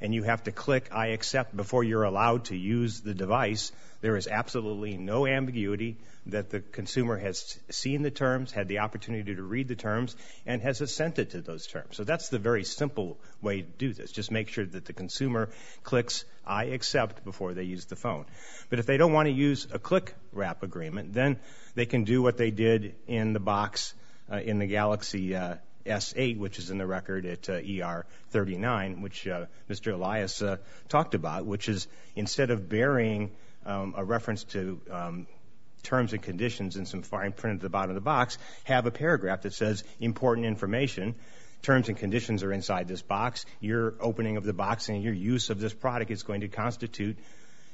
and 0.00 0.14
you 0.14 0.22
have 0.22 0.44
to 0.44 0.52
click 0.52 0.88
I 0.92 1.08
accept 1.08 1.56
before 1.56 1.82
you're 1.82 2.04
allowed 2.04 2.46
to 2.46 2.56
use 2.56 3.00
the 3.00 3.14
device, 3.14 3.72
there 4.00 4.16
is 4.16 4.28
absolutely 4.28 4.96
no 4.96 5.26
ambiguity 5.26 5.96
that 6.26 6.50
the 6.50 6.60
consumer 6.60 7.16
has 7.16 7.58
seen 7.70 8.02
the 8.02 8.10
terms, 8.10 8.52
had 8.52 8.68
the 8.68 8.78
opportunity 8.80 9.34
to 9.34 9.42
read 9.42 9.68
the 9.68 9.76
terms, 9.76 10.16
and 10.46 10.62
has 10.62 10.80
assented 10.80 11.30
to 11.30 11.40
those 11.40 11.66
terms. 11.66 11.96
So 11.96 12.04
that's 12.04 12.28
the 12.28 12.38
very 12.38 12.64
simple 12.64 13.18
way 13.42 13.62
to 13.62 13.68
do 13.68 13.92
this. 13.92 14.12
Just 14.12 14.30
make 14.30 14.48
sure 14.48 14.64
that 14.64 14.84
the 14.84 14.92
consumer 14.92 15.50
clicks 15.82 16.24
I 16.46 16.64
accept 16.64 17.24
before 17.24 17.54
they 17.54 17.64
use 17.64 17.86
the 17.86 17.96
phone. 17.96 18.26
But 18.70 18.78
if 18.78 18.86
they 18.86 18.96
don't 18.96 19.12
want 19.12 19.26
to 19.26 19.32
use 19.32 19.66
a 19.72 19.78
click 19.78 20.14
wrap 20.32 20.62
agreement, 20.62 21.12
then 21.12 21.38
they 21.74 21.86
can 21.86 22.04
do 22.04 22.22
what 22.22 22.36
they 22.36 22.50
did 22.50 22.94
in 23.06 23.32
the 23.32 23.40
box 23.40 23.94
uh, 24.30 24.36
in 24.36 24.58
the 24.58 24.66
Galaxy 24.66 25.34
uh, 25.34 25.56
S8, 25.86 26.38
which 26.38 26.58
is 26.58 26.70
in 26.70 26.78
the 26.78 26.86
record 26.86 27.26
at 27.26 27.48
ER 27.48 28.06
39, 28.30 29.02
which 29.02 29.26
uh, 29.26 29.46
Mr. 29.68 29.92
Elias 29.92 30.42
uh, 30.42 30.56
talked 30.88 31.14
about, 31.14 31.44
which 31.44 31.68
is 31.68 31.86
instead 32.16 32.50
of 32.50 32.68
burying 32.68 33.30
um, 33.66 33.94
a 33.96 34.04
reference 34.04 34.44
to 34.44 34.80
um, 34.90 35.26
terms 35.82 36.12
and 36.12 36.22
conditions 36.22 36.76
in 36.76 36.86
some 36.86 37.02
fine 37.02 37.32
print 37.32 37.56
at 37.56 37.62
the 37.62 37.68
bottom 37.68 37.90
of 37.90 37.94
the 37.94 38.00
box, 38.00 38.38
have 38.64 38.86
a 38.86 38.90
paragraph 38.90 39.42
that 39.42 39.52
says 39.52 39.84
important 40.00 40.46
information, 40.46 41.14
terms 41.62 41.88
and 41.88 41.98
conditions 41.98 42.42
are 42.42 42.52
inside 42.52 42.88
this 42.88 43.02
box, 43.02 43.46
your 43.60 43.94
opening 44.00 44.36
of 44.36 44.44
the 44.44 44.52
box 44.52 44.88
and 44.88 45.02
your 45.02 45.14
use 45.14 45.50
of 45.50 45.60
this 45.60 45.72
product 45.72 46.10
is 46.10 46.22
going 46.22 46.40
to 46.40 46.48
constitute 46.48 47.16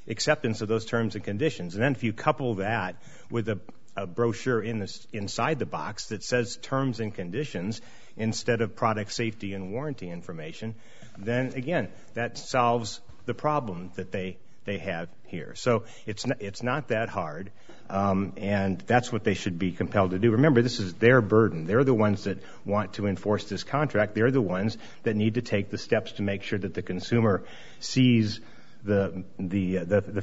acceptance 0.07 0.61
of 0.61 0.67
those 0.67 0.85
terms 0.85 1.15
and 1.15 1.23
conditions. 1.23 1.75
And 1.75 1.83
then 1.83 1.93
if 1.93 2.03
you 2.03 2.13
couple 2.13 2.55
that 2.55 2.95
with 3.29 3.47
a 3.49 3.59
brochure 4.07 4.61
inside 4.61 5.59
the 5.59 5.65
box 5.65 6.07
that 6.07 6.23
says 6.23 6.57
terms 6.57 6.99
and 6.99 7.13
conditions 7.13 7.81
instead 8.17 8.61
of 8.61 8.75
product 8.75 9.11
safety 9.11 9.53
and 9.53 9.71
warranty 9.71 10.09
information, 10.09 10.75
then 11.17 11.53
again, 11.55 11.89
that 12.13 12.37
solves 12.37 13.01
the 13.25 13.33
problem 13.33 13.91
that 13.95 14.11
they 14.11 14.37
have 14.65 15.09
here. 15.27 15.53
So 15.55 15.83
it's 16.05 16.63
not 16.63 16.87
that 16.89 17.09
hard, 17.09 17.51
um, 17.89 18.33
and 18.37 18.79
that's 18.79 19.11
what 19.11 19.25
they 19.25 19.33
should 19.33 19.59
be 19.59 19.73
compelled 19.73 20.11
to 20.11 20.19
do. 20.19 20.31
Remember, 20.31 20.61
this 20.61 20.79
is 20.79 20.93
their 20.93 21.21
burden. 21.21 21.65
They're 21.65 21.83
the 21.83 21.93
ones 21.93 22.23
that 22.23 22.37
want 22.63 22.93
to 22.93 23.07
enforce 23.07 23.45
this 23.45 23.63
contract. 23.63 24.15
They're 24.15 24.31
the 24.31 24.41
ones 24.41 24.77
that 25.03 25.15
need 25.15 25.33
to 25.33 25.41
take 25.41 25.69
the 25.69 25.77
steps 25.77 26.13
to 26.13 26.21
make 26.21 26.43
sure 26.43 26.59
that 26.59 26.73
the 26.73 26.81
consumer 26.81 27.43
sees 27.81 28.39
the 28.83 29.25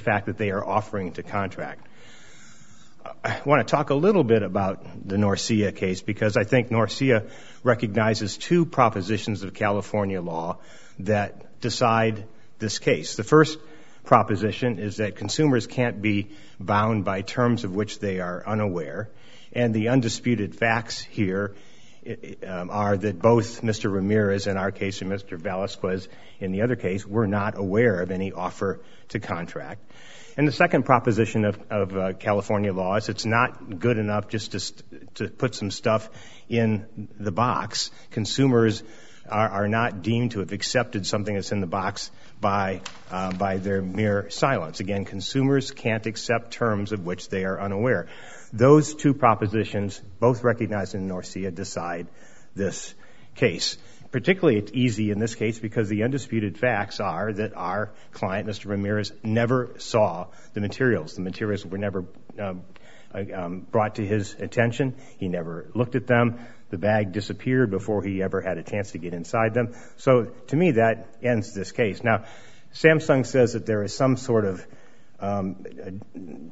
fact 0.03 0.27
that 0.27 0.39
they 0.39 0.51
are 0.51 0.65
offering 0.65 1.13
to 1.13 1.23
contract. 1.23 1.87
I 3.25 3.41
want 3.45 3.67
to 3.67 3.71
talk 3.71 3.91
a 3.91 3.95
little 3.95 4.25
bit 4.25 4.43
about 4.43 5.09
the 5.09 5.17
Norcia 5.17 5.75
case 5.75 6.03
because 6.03 6.37
I 6.37 6.45
think 6.45 6.71
Norcia 6.71 7.31
recognizes 7.63 8.37
two 8.37 8.67
propositions 8.67 9.43
of 9.43 9.55
California 9.55 10.21
law 10.21 10.59
that 11.01 11.61
decide 11.61 12.25
this 12.59 12.79
case. 12.79 13.17
The 13.17 13.25
first 13.25 13.59
proposition 14.05 14.79
is 14.79 14.97
that 14.97 15.17
consumers 15.17 15.67
can't 15.67 16.01
be 16.01 16.31
bound 16.59 17.05
by 17.05 17.23
terms 17.23 17.65
of 17.65 17.75
which 17.75 17.99
they 17.99 18.21
are 18.21 18.43
unaware, 18.47 19.11
and 19.53 19.75
the 19.75 19.89
undisputed 19.89 20.55
facts 20.55 21.01
here 21.01 21.55
eh, 22.07 22.17
eh, 22.23 22.47
um, 22.47 22.71
are 22.71 22.97
that 22.97 23.21
both 23.21 23.63
Mr. 23.63 23.93
Ramirez 23.93 24.47
in 24.47 24.57
our 24.57 24.71
case 24.71 25.03
and 25.03 25.11
Mr. 25.11 25.39
Velasquez 25.39 26.09
in 26.41 26.53
the 26.53 26.63
other 26.63 26.77
case 26.77 27.07
were 27.07 27.27
not 27.27 27.59
aware 27.59 28.01
of 28.01 28.11
any 28.11 28.33
offer 28.33 28.81
to 29.09 29.21
contract. 29.21 29.83
And 30.39 30.47
the 30.47 30.53
second 30.53 30.85
proposition 30.85 31.45
of 31.45 31.97
uh, 31.97 32.13
California 32.13 32.73
law 32.73 32.95
is 32.95 33.09
it's 33.09 33.25
not 33.25 33.81
good 33.81 33.99
enough 33.99 34.29
just 34.29 34.53
to 34.53 34.71
to 35.15 35.29
put 35.29 35.57
some 35.57 35.73
stuff 35.73 36.09
in 36.49 37.09
the 37.19 37.33
box. 37.33 37.91
Consumers 38.13 38.85
are 39.29 39.67
not 39.67 40.03
deemed 40.03 40.31
to 40.31 40.39
have 40.39 40.53
accepted 40.53 41.07
something 41.07 41.35
that's 41.35 41.51
in 41.51 41.61
the 41.61 41.67
box 41.67 42.13
by 42.41 42.83
uh, 43.11 43.33
by 43.33 43.57
their 43.57 43.83
mere 43.83 44.31
silence. 44.31 44.79
Again, 44.79 45.05
consumers 45.05 45.73
can't 45.73 46.07
accept 46.07 46.53
terms 46.53 46.93
of 46.93 47.05
which 47.05 47.29
they 47.29 47.45
are 47.45 47.61
unaware. 47.61 48.07
Those 48.53 48.95
two 48.95 49.15
propositions, 49.15 50.01
both 50.21 50.45
recognized 50.45 50.95
in 50.95 51.09
Norcia, 51.09 51.53
decide 51.53 52.07
this 52.55 52.95
case. 53.35 53.77
Particularly 54.11 54.59
it's 54.59 54.73
easy 54.73 55.11
in 55.11 55.19
this 55.19 55.35
case 55.35 55.59
because 55.59 55.89
the 55.89 56.03
undisputed 56.03 56.59
facts 56.59 56.99
are 56.99 57.33
that 57.33 57.55
our 57.55 57.91
client, 58.13 58.49
Mr. 58.49 58.67
Ramirez, 58.67 59.13
never 59.23 59.75
saw 59.79 60.29
the 60.55 60.61
materials. 60.61 61.15
The 61.15 61.21
materials 61.21 61.67
were 61.67 61.77
never 61.77 62.07
um, 62.39 62.63
um, 63.13 63.67
brought 63.71 63.97
to 63.97 64.07
his 64.07 64.35
attention. 64.35 64.95
He 65.19 65.29
never 65.29 65.71
looked 65.75 65.95
at 65.95 66.07
them. 66.07 66.47
The 66.71 66.79
bag 66.79 67.13
disappeared 67.13 67.71
before 67.71 68.03
he 68.03 68.23
ever 68.23 68.41
had 68.41 68.59
a 68.59 68.63
chance 68.63 68.93
to 68.93 68.99
get 68.99 69.15
inside 69.15 69.55
them. 69.55 69.75
So 69.97 70.25
to 70.49 70.57
me, 70.57 70.73
that 70.73 71.09
ends 71.23 71.55
this 71.55 71.73
case. 71.73 72.03
Now, 72.03 72.25
Samsung 72.75 73.27
says 73.27 73.55
that 73.55 73.67
there 73.67 73.83
is 73.83 73.95
some 73.95 74.17
sort 74.17 74.45
of 74.45 74.67
um, 75.21 75.65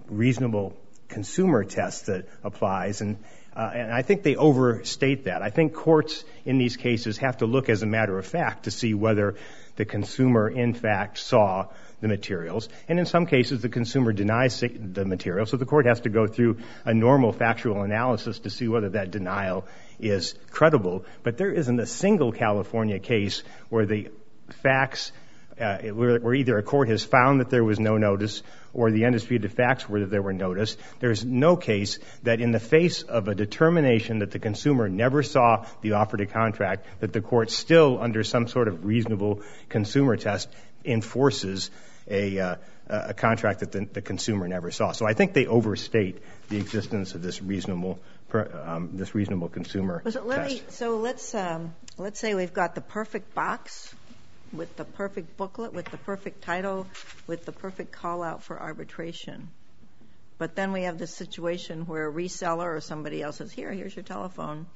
reasonable 0.09 0.77
consumer 1.09 1.65
test 1.65 2.07
that 2.07 2.29
applies, 2.43 3.01
uh, 3.03 3.15
and 3.57 3.93
I 3.93 4.03
think 4.03 4.23
they 4.23 4.37
overstate 4.37 5.25
that. 5.25 5.43
I 5.43 5.51
think 5.51 5.75
courts 5.75 6.25
in 6.45 6.59
these 6.59 6.77
cases 6.77 7.19
have 7.19 7.39
to 7.39 7.47
look 7.47 7.69
as 7.69 7.83
a 7.83 7.87
matter 7.87 8.19
of 8.19 8.27
fact 8.27 8.65
to 8.65 8.71
see 8.71 8.95
whether 8.95 9.37
the 9.77 9.85
consumer 9.85 10.49
in 10.49 10.75
fact 10.75 11.19
saw 11.19 11.67
the 12.01 12.09
materials. 12.09 12.69
And 12.89 12.99
in 12.99 13.07
some 13.07 13.27
cases, 13.27 13.63
the 13.63 13.69
consumer 13.69 14.13
denies 14.13 14.61
the 14.61 15.05
materials, 15.05 15.51
so 15.51 15.57
the 15.57 15.65
court 15.65 15.87
has 15.87 16.01
to 16.01 16.11
go 16.11 16.27
through 16.27 16.59
a 16.85 16.93
normal 16.93 17.33
factual 17.33 17.83
analysis 17.83 18.41
to 18.41 18.51
see 18.51 18.69
whether 18.69 18.91
that 18.91 19.11
denial 19.11 19.67
is 19.99 20.35
credible. 20.51 21.05
But 21.23 21.39
there 21.39 21.51
isn't 21.51 21.81
a 21.81 21.87
single 21.87 22.33
California 22.33 22.99
case 22.99 23.43
where 23.71 23.87
the 23.87 24.11
facts, 24.63 25.13
Uh, 25.59 25.79
where 25.79 26.35
either 26.35 26.59
a 26.59 26.63
court 26.63 26.87
has 26.87 27.03
found 27.03 27.41
that 27.41 27.49
there 27.49 27.65
was 27.65 27.81
no 27.81 27.97
notice 27.97 28.43
or 28.75 28.91
the 28.91 29.07
undisputed 29.07 29.51
facts 29.51 29.89
were 29.89 30.01
that 30.01 30.11
there 30.11 30.21
were 30.21 30.35
notice. 30.35 30.77
There 31.01 31.11
is 31.11 31.25
no 31.25 31.57
case 31.57 31.99
that 32.25 32.43
in 32.43 32.53
the 32.53 32.61
face 32.61 33.01
of 33.01 33.27
a 33.29 33.35
determination 33.35 34.19
that 34.19 34.33
the 34.33 34.39
consumer 34.39 34.87
never 34.87 35.23
saw 35.23 35.65
the 35.81 35.93
offer 35.93 36.19
to 36.19 36.27
contract, 36.27 36.87
that 37.01 37.15
the 37.15 37.23
court 37.23 37.51
still, 37.51 37.99
under 37.99 38.23
some 38.23 38.49
sort 38.49 38.69
of 38.69 38.85
reasonable 38.85 39.41
consumer 39.71 40.19
test, 40.19 40.51
enforces 40.85 41.71
a 42.07 42.39
uh, 42.39 42.57
a 42.89 43.15
contract 43.15 43.61
that 43.61 43.73
the 43.73 44.03
consumer 44.03 44.47
never 44.47 44.71
saw. 44.71 44.93
So 44.93 45.07
I 45.07 45.15
think 45.15 45.33
they 45.33 45.47
overstate 45.47 46.19
the 46.51 46.59
existence 46.59 47.15
of 47.15 47.23
this 47.23 47.43
reasonable 47.43 47.99
um 48.63 48.91
this 48.93 49.15
reasonable 49.15 49.49
consumer 49.49 50.03
test. 50.05 50.73
So 50.73 50.99
let's 50.99 51.35
um, 51.35 51.75
let's 51.97 52.21
say 52.21 52.35
we've 52.35 52.53
got 52.53 52.75
the 52.75 52.83
perfect 52.83 53.35
box 53.35 53.95
with 54.53 54.75
the 54.77 54.85
perfect 54.85 55.37
booklet, 55.37 55.73
with 55.73 55.87
the 55.87 55.97
perfect 55.99 56.43
title, 56.43 56.87
with 57.27 57.45
the 57.45 57.53
perfect 57.53 57.93
call 57.93 58.23
out 58.23 58.43
for 58.43 58.61
arbitration. 58.61 59.49
But 60.39 60.55
then 60.55 60.73
we 60.73 60.83
have 60.83 60.99
this 60.99 61.15
situation 61.15 61.87
where 61.87 62.09
a 62.09 62.13
reseller 62.13 62.77
or 62.77 62.81
somebody 62.81 63.23
else 63.23 63.37
says, 63.37 63.53
here, 63.53 63.73
here's 63.73 63.97
your 63.97 64.03
telephone, 64.03 64.67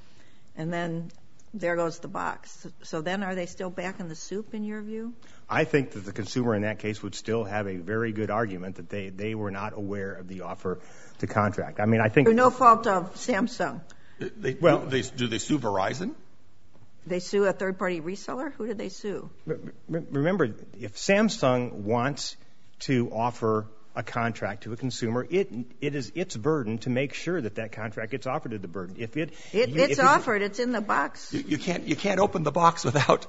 and 0.56 0.72
then 0.72 1.10
there 1.52 1.76
goes 1.76 1.98
the 1.98 2.08
box. 2.08 2.66
So 2.82 3.02
then 3.02 3.22
are 3.22 3.34
they 3.34 3.46
still 3.46 3.70
back 3.70 4.00
in 4.00 4.08
the 4.08 4.14
soup 4.14 4.54
in 4.54 4.64
your 4.64 4.80
view? 4.80 5.12
I 5.48 5.64
think 5.64 5.92
that 5.92 6.00
the 6.00 6.12
consumer 6.12 6.54
in 6.54 6.62
that 6.62 6.78
case 6.78 7.02
would 7.02 7.14
still 7.14 7.44
have 7.44 7.66
a 7.66 7.76
very 7.76 8.12
good 8.12 8.30
argument 8.30 8.76
that 8.76 8.88
they 8.88 9.34
were 9.34 9.50
not 9.50 9.76
aware 9.76 10.12
of 10.12 10.28
the 10.28 10.42
offer 10.42 10.78
to 11.18 11.26
contract. 11.26 11.80
I 11.80 11.86
mean, 11.86 12.00
I 12.00 12.08
think... 12.08 12.28
Through 12.28 12.34
no 12.34 12.50
fault 12.50 12.86
of 12.86 13.14
Samsung. 13.14 13.80
Well, 14.60 14.86
do 14.86 15.26
they 15.26 15.38
sue 15.38 15.58
Verizon? 15.58 16.14
They 17.06 17.20
sue 17.20 17.44
a 17.44 17.52
third-party 17.52 18.00
reseller? 18.00 18.52
Who 18.52 18.66
did 18.66 18.78
they 18.78 18.88
sue? 18.88 19.30
Remember, 19.88 20.54
if 20.80 20.96
Samsung 20.96 21.72
wants 21.72 22.36
to 22.80 23.10
offer 23.12 23.66
a 23.96 24.02
contract 24.02 24.62
to 24.62 24.72
a 24.72 24.76
consumer, 24.76 25.26
it 25.28 25.50
is 25.80 26.12
its 26.14 26.36
burden 26.36 26.78
to 26.78 26.90
make 26.90 27.14
sure 27.14 27.40
that 27.40 27.56
that 27.56 27.72
contract 27.72 28.12
gets 28.12 28.26
offered 28.26 28.52
to 28.52 28.58
the 28.58 28.68
burden. 28.68 28.96
If 28.98 29.16
it... 29.16 29.32
It's 29.52 29.98
offered. 29.98 30.42
It's 30.42 30.58
in 30.58 30.72
the 30.72 30.80
box. 30.80 31.32
You 31.32 31.58
can't 31.58 32.20
open 32.20 32.42
the 32.42 32.52
box 32.52 32.84
without 32.84 33.26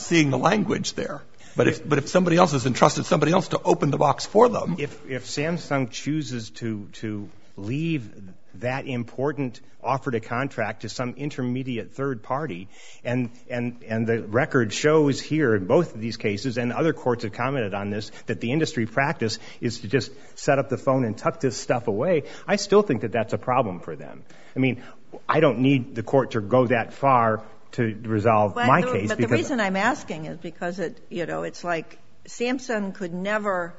seeing 0.00 0.30
the 0.30 0.38
language 0.38 0.94
there. 0.94 1.22
But 1.56 1.68
if 1.68 2.08
somebody 2.08 2.36
else 2.36 2.52
has 2.52 2.66
entrusted 2.66 3.06
somebody 3.06 3.32
else 3.32 3.48
to 3.48 3.60
open 3.62 3.90
the 3.90 3.98
box 3.98 4.26
for 4.26 4.48
them... 4.48 4.76
If 4.78 5.26
Samsung 5.26 5.90
chooses 5.90 6.50
to 6.50 7.28
leave 7.56 8.10
that 8.54 8.86
important 8.86 9.60
offer 9.82 10.10
to 10.10 10.20
contract 10.20 10.82
to 10.82 10.88
some 10.88 11.14
intermediate 11.16 11.92
third 11.92 12.22
party, 12.22 12.68
and 13.04 13.30
the 13.48 14.24
record 14.26 14.72
shows 14.72 15.20
here 15.20 15.54
in 15.54 15.66
both 15.66 15.94
of 15.94 16.00
these 16.00 16.16
cases, 16.16 16.56
and 16.56 16.72
other 16.72 16.92
courts 16.92 17.24
have 17.24 17.32
commented 17.32 17.74
on 17.74 17.90
this, 17.90 18.10
that 18.26 18.40
the 18.40 18.52
industry 18.52 18.86
practice 18.86 19.38
is 19.60 19.80
to 19.80 19.88
just 19.88 20.10
set 20.36 20.58
up 20.58 20.68
the 20.68 20.78
phone 20.78 21.04
and 21.04 21.18
tuck 21.18 21.40
this 21.40 21.56
stuff 21.56 21.88
away, 21.88 22.24
I 22.46 22.56
still 22.56 22.82
think 22.82 23.02
that 23.02 23.12
that's 23.12 23.32
a 23.32 23.38
problem 23.38 23.80
for 23.80 23.96
them. 23.96 24.22
I 24.56 24.58
mean, 24.58 24.82
I 25.28 25.40
don't 25.40 25.60
need 25.60 25.94
the 25.94 26.02
court 26.02 26.32
to 26.32 26.40
go 26.40 26.66
that 26.66 26.92
far 26.92 27.42
to 27.72 27.82
resolve 28.02 28.54
my 28.56 28.82
case. 28.82 29.08
But 29.08 29.18
the 29.18 29.28
reason 29.28 29.60
I'm 29.60 29.76
asking 29.76 30.26
is 30.26 30.38
because 30.38 30.80
you 31.10 31.26
know, 31.26 31.42
it's 31.42 31.64
like 31.64 31.98
Samsung 32.26 32.94
could 32.94 33.12
never 33.12 33.74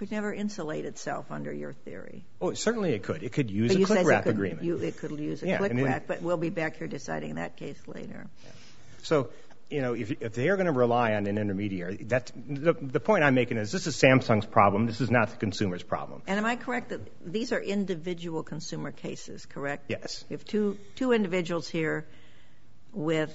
insulate 0.00 0.84
itself 0.84 1.30
under 1.30 1.52
your 1.52 1.72
theory. 1.72 2.24
Oh, 2.40 2.54
certainly 2.54 2.92
it 2.94 3.02
could. 3.02 3.22
It 3.22 3.32
could 3.32 3.50
use 3.50 3.74
a 3.74 3.84
click-wrap 3.84 4.26
agreement. 4.26 4.62
It 4.82 4.98
could 4.98 5.18
use 5.18 5.42
a 5.42 5.56
click-wrap, 5.56 6.06
but 6.06 6.22
we'll 6.22 6.36
be 6.36 6.50
back 6.50 6.76
here 6.76 6.86
deciding 6.86 7.36
that 7.36 7.56
case 7.56 7.80
later. 7.86 8.26
So, 9.02 9.30
you 9.70 9.80
know, 9.80 9.94
if 9.94 10.34
they 10.34 10.48
are 10.48 10.56
going 10.56 10.66
to 10.66 10.72
rely 10.72 11.14
on 11.14 11.26
an 11.26 11.38
intermediary, 11.38 11.96
the 11.96 13.00
point 13.02 13.24
I'm 13.24 13.34
making 13.34 13.56
is 13.56 13.72
this 13.72 13.86
is 13.86 13.96
Samsung's 13.96 14.46
problem. 14.46 14.86
This 14.86 15.00
is 15.00 15.10
not 15.10 15.30
the 15.30 15.36
consumer's 15.36 15.82
problem. 15.82 16.22
And 16.26 16.38
am 16.38 16.44
I 16.44 16.56
correct 16.56 16.90
that 16.90 17.00
these 17.24 17.52
are 17.52 17.60
individual 17.60 18.42
consumer 18.42 18.92
cases, 18.92 19.46
correct? 19.46 19.86
Yes. 19.88 20.24
We 20.28 20.34
have 20.34 20.44
two 20.44 21.12
individuals 21.12 21.68
here 21.68 22.06
with 22.92 23.32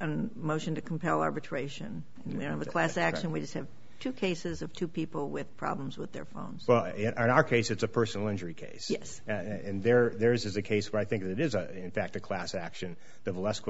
a 0.00 0.06
motion 0.06 0.74
to 0.74 0.80
compel 0.80 1.20
arbitration. 1.20 2.04
We 2.26 2.40
don't 2.40 2.50
have 2.50 2.62
a 2.62 2.64
class 2.64 2.96
action. 2.96 3.32
We 3.32 3.40
just 3.40 3.54
have 3.54 3.68
two 4.04 4.12
cases 4.12 4.60
of 4.60 4.70
two 4.70 4.86
people 4.86 5.30
with 5.30 5.56
problems 5.56 5.96
with 5.96 6.12
their 6.12 6.26
phones. 6.26 6.68
Well, 6.68 6.84
in 6.84 7.14
our 7.16 7.42
case, 7.42 7.70
it's 7.70 7.82
a 7.82 7.88
personal 7.88 8.28
injury 8.28 8.52
case. 8.52 8.90
Yes. 8.90 9.22
Uh, 9.26 9.32
and 9.32 9.82
theirs 9.82 10.44
is 10.44 10.58
a 10.58 10.62
case 10.62 10.92
where 10.92 11.00
I 11.00 11.06
think 11.06 11.22
it 11.22 11.40
is, 11.40 11.54
in 11.54 11.90
fact, 11.90 12.14
a 12.14 12.20
class 12.20 12.54
action, 12.54 12.96
the 13.24 13.30
uh, 13.30 13.34
Valesque 13.34 13.66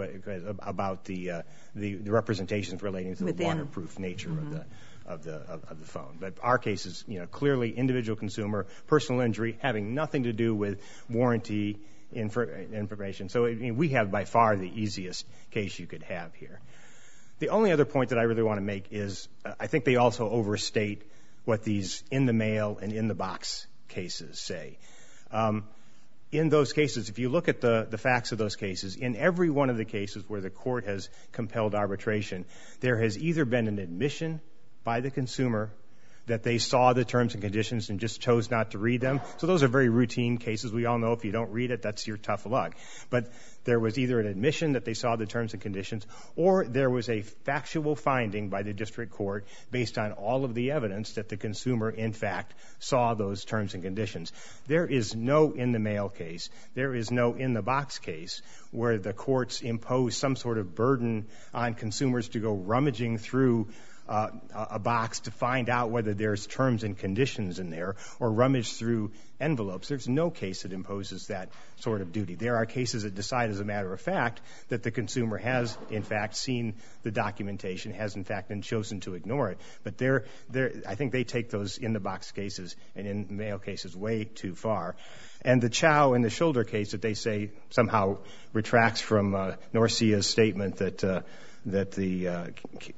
about 0.59 1.05
the 1.05 1.45
representations 1.77 2.83
relating 2.83 3.15
to 3.15 3.25
the 3.25 3.45
waterproof 3.45 4.01
nature 4.01 4.31
mm-hmm. 4.31 4.59
of 5.07 5.23
the 5.23 5.87
phone. 5.87 6.17
But 6.19 6.35
our 6.43 6.59
case 6.59 6.85
is, 6.85 7.05
you 7.07 7.21
know, 7.21 7.27
clearly 7.27 7.71
individual 7.71 8.17
consumer, 8.17 8.67
personal 8.89 9.21
injury, 9.21 9.57
having 9.61 9.95
nothing 9.95 10.25
to 10.25 10.33
do 10.33 10.53
with 10.53 10.83
warranty 11.09 11.79
information. 12.13 13.29
So 13.29 13.45
we 13.45 13.91
have 13.91 14.11
by 14.11 14.25
far 14.25 14.57
the 14.57 14.83
easiest 14.83 15.27
case 15.53 15.79
you 15.79 15.87
could 15.87 16.03
have 16.03 16.35
here. 16.35 16.59
The 17.39 17.49
only 17.49 17.73
other 17.73 17.85
point 17.85 18.11
that 18.11 18.19
I 18.19 18.23
really 18.23 18.43
want 18.43 18.59
to 18.59 18.65
make 18.65 18.87
is 18.93 19.29
uh, 19.45 19.53
I 19.59 19.67
think 19.67 19.85
they 19.85 19.97
also 19.97 20.29
overstate 20.29 21.03
what 21.45 21.63
these 21.63 22.03
in-the-mail 22.11 22.79
and 22.81 22.93
in-the-box 22.93 23.67
cases 23.89 24.41
say. 24.41 24.79
Um, 25.31 25.65
in 26.33 26.49
those 26.49 26.73
cases, 26.73 27.11
if 27.11 27.19
you 27.19 27.29
look 27.29 27.49
at 27.49 27.61
the 27.61 27.99
facts 27.99 28.33
of 28.33 28.39
those 28.39 28.57
cases, 28.57 28.97
in 28.97 29.15
every 29.15 29.51
one 29.51 29.71
of 29.71 29.77
the 29.77 29.85
cases 29.85 30.25
where 30.27 30.41
the 30.41 30.51
court 30.51 30.85
has 30.85 31.09
compelled 31.33 31.75
arbitration, 31.75 32.45
there 32.81 32.97
has 32.97 33.17
either 33.17 33.45
been 33.45 33.69
an 33.69 33.79
admission 33.79 34.41
by 34.83 35.01
the 35.01 35.11
consumer 35.11 35.71
that 36.27 36.43
they 36.43 36.59
saw 36.59 36.93
the 36.93 37.05
terms 37.05 37.35
and 37.35 37.43
conditions 37.43 37.91
and 37.91 38.01
just 38.01 38.21
chose 38.21 38.51
not 38.51 38.71
to 38.71 38.79
read 38.79 39.01
them. 39.01 39.21
So 39.39 39.47
those 39.47 39.63
are 39.63 39.69
very 39.69 39.89
routine 39.89 40.39
cases. 40.39 40.73
We 40.73 40.87
all 40.87 40.99
know 40.99 41.13
if 41.13 41.25
you 41.25 41.33
don't 41.33 41.51
read 41.51 41.71
it, 41.71 41.83
that's 41.83 42.07
your 42.07 42.17
tough 42.17 42.47
luck. 42.47 42.75
But 43.11 43.31
there 43.65 43.81
was 43.81 43.99
either 43.99 44.21
an 44.21 44.27
admission 44.27 44.73
that 44.73 44.85
they 44.85 44.95
saw 44.95 45.17
the 45.17 45.27
terms 45.27 45.53
and 45.55 45.63
conditions 45.63 46.07
or 46.37 46.65
there 46.65 46.91
was 46.91 47.09
a 47.09 47.23
factual 47.23 47.97
finding 47.97 48.49
by 48.49 48.63
the 48.63 48.73
district 48.73 49.13
court 49.13 49.47
based 49.71 49.99
on 49.99 50.13
all 50.13 50.45
of 50.45 50.55
the 50.55 50.71
evidence 50.71 51.13
that 51.15 51.29
the 51.29 51.37
consumer, 51.37 51.91
in 51.91 52.13
fact, 52.13 52.55
saw 52.79 53.15
those 53.15 53.45
terms 53.45 53.75
and 53.75 53.83
conditions. 53.83 54.33
There 54.67 54.87
is 54.87 55.15
no 55.15 55.53
in-the-mail 55.53 56.11
case. 56.11 56.51
There 56.75 56.95
is 56.95 57.11
no 57.11 57.35
in-the-box 57.35 57.99
case 57.99 58.43
where 58.71 58.99
the 58.99 59.13
courts 59.13 59.63
impose 59.63 60.17
some 60.17 60.37
sort 60.37 60.59
of 60.59 60.75
burden 60.75 61.27
on 61.53 61.75
consumers 61.75 62.29
to 62.31 62.41
go 62.41 62.55
rummaging 62.55 63.19
through 63.19 63.69
a 64.07 64.79
box 64.79 65.21
to 65.21 65.31
find 65.31 65.69
out 65.69 65.91
whether 65.91 66.15
there's 66.15 66.47
terms 66.47 66.85
and 66.85 66.99
conditions 66.99 67.59
in 67.59 67.71
there 67.71 67.97
or 68.21 68.31
rummage 68.31 68.75
through 68.75 69.13
envelopes. 69.41 69.89
There's 69.89 70.09
no 70.09 70.31
case 70.31 70.63
that 70.63 70.73
imposes 70.73 71.29
that 71.29 71.51
sort 71.81 72.01
of 72.01 72.13
duty. 72.13 72.35
There 72.35 72.57
are 72.57 72.67
cases 72.67 73.03
that 73.03 73.15
decide, 73.15 73.51
as 73.51 73.61
a 73.61 73.65
matter 73.65 73.93
of 73.93 74.01
fact, 74.01 74.41
that 74.69 74.83
the 74.83 74.91
consumer 74.91 75.39
has, 75.39 75.77
in 75.91 76.03
fact, 76.03 76.37
seen 76.37 76.75
the 77.03 77.11
documentation, 77.11 77.93
has, 77.93 78.15
in 78.15 78.25
fact, 78.25 78.49
been 78.49 78.63
chosen 78.63 79.01
to 79.01 79.15
ignore 79.15 79.51
it. 79.51 79.59
But 79.83 79.95
I 80.87 80.95
think 80.95 81.13
they 81.13 81.25
take 81.25 81.51
those 81.51 81.79
in-the-box 81.79 82.33
cases 82.33 82.77
and 82.95 83.07
in-the-mail 83.07 83.59
cases 83.59 83.97
way 83.97 84.25
too 84.25 84.55
far. 84.55 84.97
And 85.43 85.61
the 85.61 85.69
Chau 85.69 86.15
and 86.15 86.25
the 86.25 86.31
Shuldner 86.31 86.67
case 86.67 86.93
that 86.93 87.03
they 87.03 87.15
say 87.15 87.51
somehow 87.71 88.19
retracts 88.53 89.01
from 89.01 89.35
uh, 89.35 89.53
Norcia's 89.75 90.27
statement 90.27 90.77
that 90.77 91.05
uh, 91.05 91.21
Uh, 91.67 92.49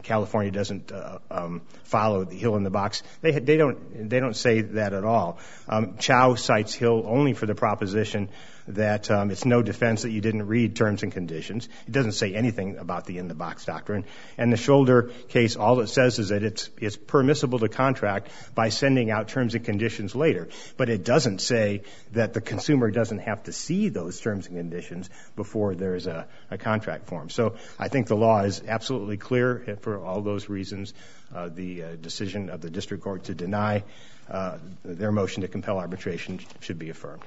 California 0.03 0.51
doesn't 0.51 0.91
uh, 0.91 1.19
um, 1.31 1.63
follow 1.85 2.25
the 2.25 2.35
Hill-in-the-box, 2.35 3.03
they 3.23 4.19
don't 4.21 4.37
say 4.37 4.63
that 4.63 4.93
at 4.93 5.05
all. 5.05 5.39
Um, 5.69 5.97
Chau 5.99 6.35
cites 6.35 6.75
Hill 6.75 7.05
only 7.07 7.33
for 7.33 7.47
the 7.47 7.55
proposition 7.55 8.29
that 8.69 9.11
um, 9.11 9.31
it's 9.31 9.45
no 9.45 9.63
defense 9.63 10.03
that 10.03 10.11
you 10.11 10.21
didn't 10.21 10.47
read 10.47 10.77
terms 10.77 11.03
and 11.03 11.13
conditions. 11.13 11.69
It 11.87 11.93
doesn't 11.93 12.13
say 12.13 12.35
anything 12.35 12.79
about 12.79 13.07
the 13.07 13.19
in-the-box 13.19 13.65
doctrine. 13.65 14.05
And 14.37 14.53
the 14.53 14.57
Shuldner 14.57 15.11
case, 15.29 15.57
all 15.57 15.81
it 15.81 15.89
says 15.89 16.19
is 16.19 16.29
that 16.31 16.43
it's 16.43 16.97
permissible 16.97 17.59
to 17.61 17.69
contract 17.69 18.31
by 18.55 18.71
sending 18.71 19.11
out 19.11 19.29
terms 19.29 19.55
and 19.55 19.65
conditions 19.65 20.15
later. 20.15 20.49
But 20.77 20.89
it 20.89 21.05
doesn't 21.05 21.41
say 21.41 21.83
that 22.13 22.33
the 22.33 22.41
consumer 22.41 22.91
doesn't 22.91 23.21
have 23.21 23.45
to 23.45 23.53
see 23.53 23.89
those 23.89 24.21
terms 24.21 24.47
and 24.47 24.57
conditions 24.57 25.11
before 25.37 25.75
there's 25.75 26.07
a 26.07 26.27
contract 26.59 27.07
form. 27.07 27.31
So 27.31 27.57
I 27.79 27.89
think 27.89 28.09
the 28.09 28.17
law 28.17 28.43
is 28.43 28.63
absolutely 28.67 29.17
clear 29.17 29.79
for 29.81 30.05
all 30.05 30.23
those 30.23 30.49
reasons. 30.49 30.95
Uh, 31.35 31.49
the 31.49 31.83
uh, 31.83 31.97
decision 31.97 32.51
of 32.51 32.61
the 32.61 32.71
district 32.71 33.03
court 33.03 33.25
to 33.25 33.35
deny 33.35 33.83
uh, 34.31 34.59
their 34.85 35.11
motion 35.11 35.43
to 35.43 35.49
compel 35.49 35.79
arbitration 35.79 36.41
should 36.61 36.79
be 36.79 36.91
affirmed. 36.91 37.23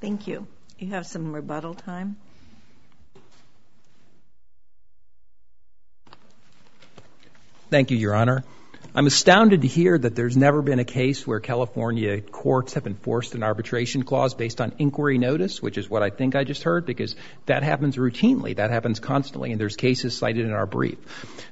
Thank 0.00 0.26
you. 0.26 0.46
You 0.78 0.90
have 0.90 1.06
some 1.06 1.32
rebuttal 1.32 1.74
time. 1.74 2.16
Thank 7.68 7.90
you, 7.90 7.96
Your 7.96 8.14
Honor. 8.14 8.44
I'm 8.94 9.06
astounded 9.06 9.62
to 9.62 9.68
hear 9.68 9.98
that 9.98 10.16
there's 10.16 10.36
never 10.36 10.62
been 10.62 10.78
a 10.78 10.84
case 10.84 11.26
where 11.26 11.40
California 11.40 12.20
courts 12.20 12.74
have 12.74 12.86
enforced 12.86 13.34
an 13.34 13.42
arbitration 13.42 14.02
clause 14.02 14.34
based 14.34 14.60
on 14.60 14.72
inquiry 14.78 15.18
notice, 15.18 15.60
which 15.60 15.76
is 15.76 15.90
what 15.90 16.02
I 16.02 16.10
think 16.10 16.34
I 16.34 16.44
just 16.44 16.62
heard, 16.62 16.86
because 16.86 17.14
that 17.46 17.62
happens 17.62 17.96
routinely. 17.96 18.56
That 18.56 18.70
happens 18.70 18.98
constantly, 18.98 19.52
and 19.52 19.60
there's 19.60 19.76
cases 19.76 20.16
cited 20.16 20.46
in 20.46 20.52
our 20.52 20.66
brief. 20.66 20.98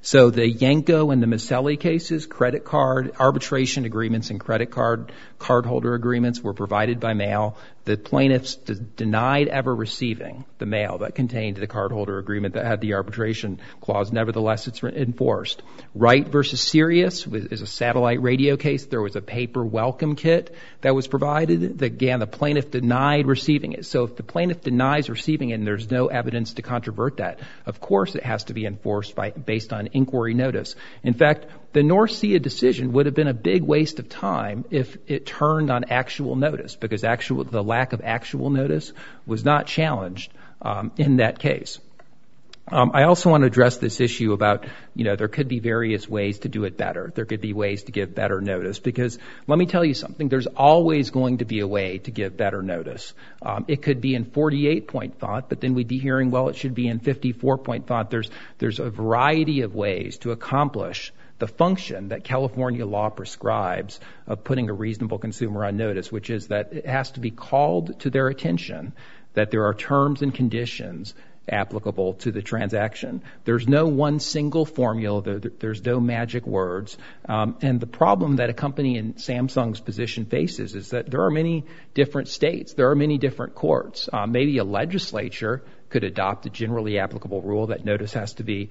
So 0.01 0.31
the 0.31 0.49
Yanko 0.49 1.11
and 1.11 1.23
the 1.23 1.27
Maselli 1.27 1.79
cases, 1.79 2.27
credit 2.27 2.65
card 2.65 3.13
arbitration 3.19 3.85
agreements 3.85 4.31
and 4.31 4.41
credit 4.41 4.71
card 4.71 5.13
cardholder 5.39 5.95
agreements 5.95 6.41
were 6.41 6.55
provided 6.55 7.01
by 7.01 7.13
mail. 7.13 7.59
The 7.87 7.97
plaintiffs 7.97 8.57
denied 8.57 9.47
ever 9.47 9.75
receiving 9.75 10.45
the 10.59 10.67
mail 10.67 10.99
that 10.99 11.15
contained 11.15 11.57
the 11.57 11.69
cardholder 11.69 12.19
agreement 12.19 12.55
that 12.55 12.67
had 12.67 12.81
the 12.81 12.95
arbitration 12.95 13.61
clause. 13.81 14.13
Nevertheless, 14.13 14.67
it's 14.67 14.83
enforced. 14.83 15.63
Wright 15.95 16.27
v. 16.27 16.43
Sirius 16.43 17.27
is 17.29 17.63
a 17.63 17.67
satellite 17.67 18.21
radio 18.21 18.57
case. 18.57 18.87
There 18.87 19.01
was 19.01 19.15
a 19.15 19.21
paper 19.23 19.65
welcome 19.65 20.17
kit 20.17 20.55
that 20.81 20.97
was 20.97 21.07
provided. 21.07 21.81
Again, 21.81 22.19
the 22.19 22.27
plaintiff 22.27 22.73
denied 22.73 23.27
receiving 23.27 23.73
it. 23.73 23.87
So 23.87 24.03
if 24.03 24.17
the 24.17 24.25
plaintiff 24.25 24.63
denies 24.63 25.09
receiving 25.09 25.51
it 25.51 25.55
and 25.55 25.67
there's 25.67 25.89
no 25.89 26.09
evidence 26.09 26.55
to 26.55 26.63
controvert 26.63 27.19
that, 27.19 27.39
of 27.67 27.81
course 27.81 28.17
it 28.17 28.25
has 28.25 28.45
to 28.45 28.55
be 28.55 28.67
enforced 28.67 29.15
based 29.45 29.73
on 29.73 29.91
inquiry 29.93 30.35
notice. 30.35 30.75
In 31.05 31.15
fact, 31.15 31.47
the 31.77 31.83
Norcia 31.83 32.41
decision 32.41 32.95
would 32.95 33.05
have 33.05 33.15
been 33.15 33.29
a 33.29 33.35
big 33.35 33.63
waste 33.63 33.99
of 33.99 34.09
time 34.09 34.65
if 34.71 34.97
it 35.07 35.27
turned 35.27 35.71
on 35.71 35.85
actual 35.91 36.35
notice 36.35 36.75
because 36.75 37.03
the 37.03 37.63
lack 37.63 37.93
of 37.93 38.01
actual 38.03 38.49
notice 38.49 38.95
was 39.27 39.45
not 39.45 39.67
challenged 39.67 40.33
um, 40.63 40.91
in 40.97 41.19
that 41.19 41.39
case. 41.39 41.79
Um, 42.69 42.93
I 42.95 43.03
also 43.03 43.29
want 43.29 43.43
to 43.43 43.47
address 43.47 43.77
this 43.77 44.01
issue 44.01 44.33
about, 44.33 44.65
you 44.95 45.05
know, 45.05 45.17
there 45.17 45.29
could 45.29 45.49
be 45.49 45.59
various 45.59 46.09
ways 46.09 46.39
to 46.41 46.49
do 46.49 46.65
it 46.65 46.79
better. 46.79 47.13
There 47.15 47.27
could 47.27 47.43
be 47.43 47.53
ways 47.53 47.83
to 47.83 47.93
give 47.93 48.15
better 48.15 48.41
notice 48.41 48.79
because 48.79 49.19
let 49.47 49.59
me 49.59 49.67
tell 49.67 49.85
you 49.85 49.93
something. 49.93 50.31
There's 50.31 50.47
always 50.47 51.11
going 51.11 51.39
to 51.39 51.45
be 51.45 51.61
a 51.61 51.67
way 51.67 51.99
to 51.99 52.11
give 52.11 52.39
better 52.39 52.63
notice. 52.63 53.13
Um, 53.43 53.67
it 53.69 53.83
could 53.83 54.01
be 54.01 54.15
in 54.15 54.25
48-point 54.25 55.19
font, 55.19 55.51
but 55.51 55.61
then 55.61 55.75
we'd 55.75 55.89
be 55.89 55.99
hearing, 55.99 56.31
well, 56.31 56.49
it 56.49 56.57
should 56.57 56.75
be 56.75 56.89
in 56.89 57.01
54-point 57.01 57.87
font. 57.87 58.09
There's 58.59 58.79
a 58.81 58.89
variety 58.89 59.61
of 59.61 59.75
ways 59.75 60.17
to 60.21 60.31
accomplish 60.31 61.13
the 61.39 61.47
function 61.47 62.09
that 62.09 62.25
California 62.25 62.87
law 62.87 63.11
prescribes 63.11 64.01
of 64.27 64.45
putting 64.45 64.71
a 64.71 64.73
reasonable 64.73 65.19
consumer 65.19 65.65
on 65.65 65.77
notice, 65.77 66.11
which 66.11 66.31
is 66.31 66.49
that 66.49 66.73
it 66.73 66.87
has 66.87 67.11
to 67.13 67.21
be 67.21 67.31
called 67.31 68.01
to 68.01 68.11
their 68.11 68.29
attention 68.29 68.93
that 69.35 69.51
there 69.51 69.65
are 69.65 69.75
terms 69.75 70.23
and 70.23 70.35
conditions 70.35 71.15
applicable 71.49 72.15
to 72.15 72.33
the 72.33 72.43
transaction. 72.43 73.23
There's 73.45 73.69
no 73.69 73.87
one 73.87 74.19
single 74.19 74.65
formula. 74.65 75.23
There's 75.23 75.85
no 75.85 76.01
magic 76.01 76.47
words. 76.47 76.97
Um, 77.29 77.57
and 77.63 77.81
the 77.81 77.87
problem 77.87 78.37
that 78.37 78.51
a 78.51 78.55
company 78.55 78.97
in 78.97 79.15
Samsung's 79.15 79.81
position 79.81 80.25
faces 80.25 80.75
is 80.75 80.91
that 80.91 81.11
there 81.11 81.23
are 81.23 81.31
many 81.31 81.65
different 81.95 82.29
states. 82.29 82.75
There 82.75 82.91
are 82.91 82.97
many 82.97 83.19
different 83.19 83.55
courts. 83.55 84.09
Uh, 84.13 84.27
maybe 84.27 84.59
a 84.59 84.65
legislature 84.65 85.63
could 85.89 86.03
adopt 86.03 86.47
a 86.47 86.51
generally 86.51 86.99
applicable 86.99 87.43
rule 87.43 87.69
that 87.69 87.85
notice 87.85 88.15
has 88.15 88.35
to 88.35 88.43
be 88.43 88.71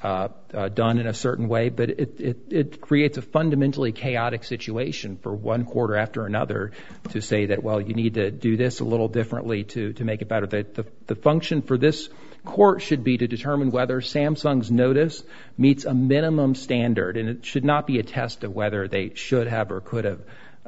Uh, 0.00 0.28
done 0.74 0.98
in 0.98 1.06
a 1.06 1.12
certain 1.12 1.48
way, 1.48 1.68
but 1.68 1.90
it 1.90 2.80
creates 2.80 3.18
a 3.18 3.22
fundamentally 3.22 3.92
chaotic 3.92 4.42
situation 4.42 5.18
for 5.22 5.32
one 5.32 5.64
quarter 5.64 5.96
after 5.96 6.24
another 6.24 6.72
to 7.10 7.20
say 7.20 7.46
that, 7.46 7.62
well, 7.62 7.80
you 7.80 7.94
need 7.94 8.14
to 8.14 8.30
do 8.30 8.56
this 8.56 8.80
a 8.80 8.84
little 8.84 9.08
differently 9.08 9.64
to 9.64 9.92
to 9.92 10.04
make 10.04 10.22
it 10.22 10.28
better. 10.28 10.46
The 10.46 11.14
function 11.14 11.60
for 11.60 11.76
this 11.76 12.08
court 12.44 12.82
should 12.82 13.04
be 13.04 13.18
to 13.18 13.28
determine 13.28 13.70
whether 13.70 14.00
Samsung's 14.00 14.70
notice 14.70 15.22
meets 15.58 15.84
a 15.84 15.94
minimum 15.94 16.54
standard, 16.54 17.16
and 17.16 17.28
it 17.28 17.44
should 17.44 17.64
not 17.64 17.86
be 17.86 17.98
a 17.98 18.02
test 18.02 18.44
of 18.44 18.52
whether 18.52 18.88
they 18.88 19.12
should 19.14 19.46
have 19.46 19.70
or 19.70 19.80
could 19.80 20.04
have 20.04 20.20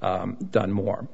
um, 0.03 0.37
done 0.51 0.71
more. 0.71 1.09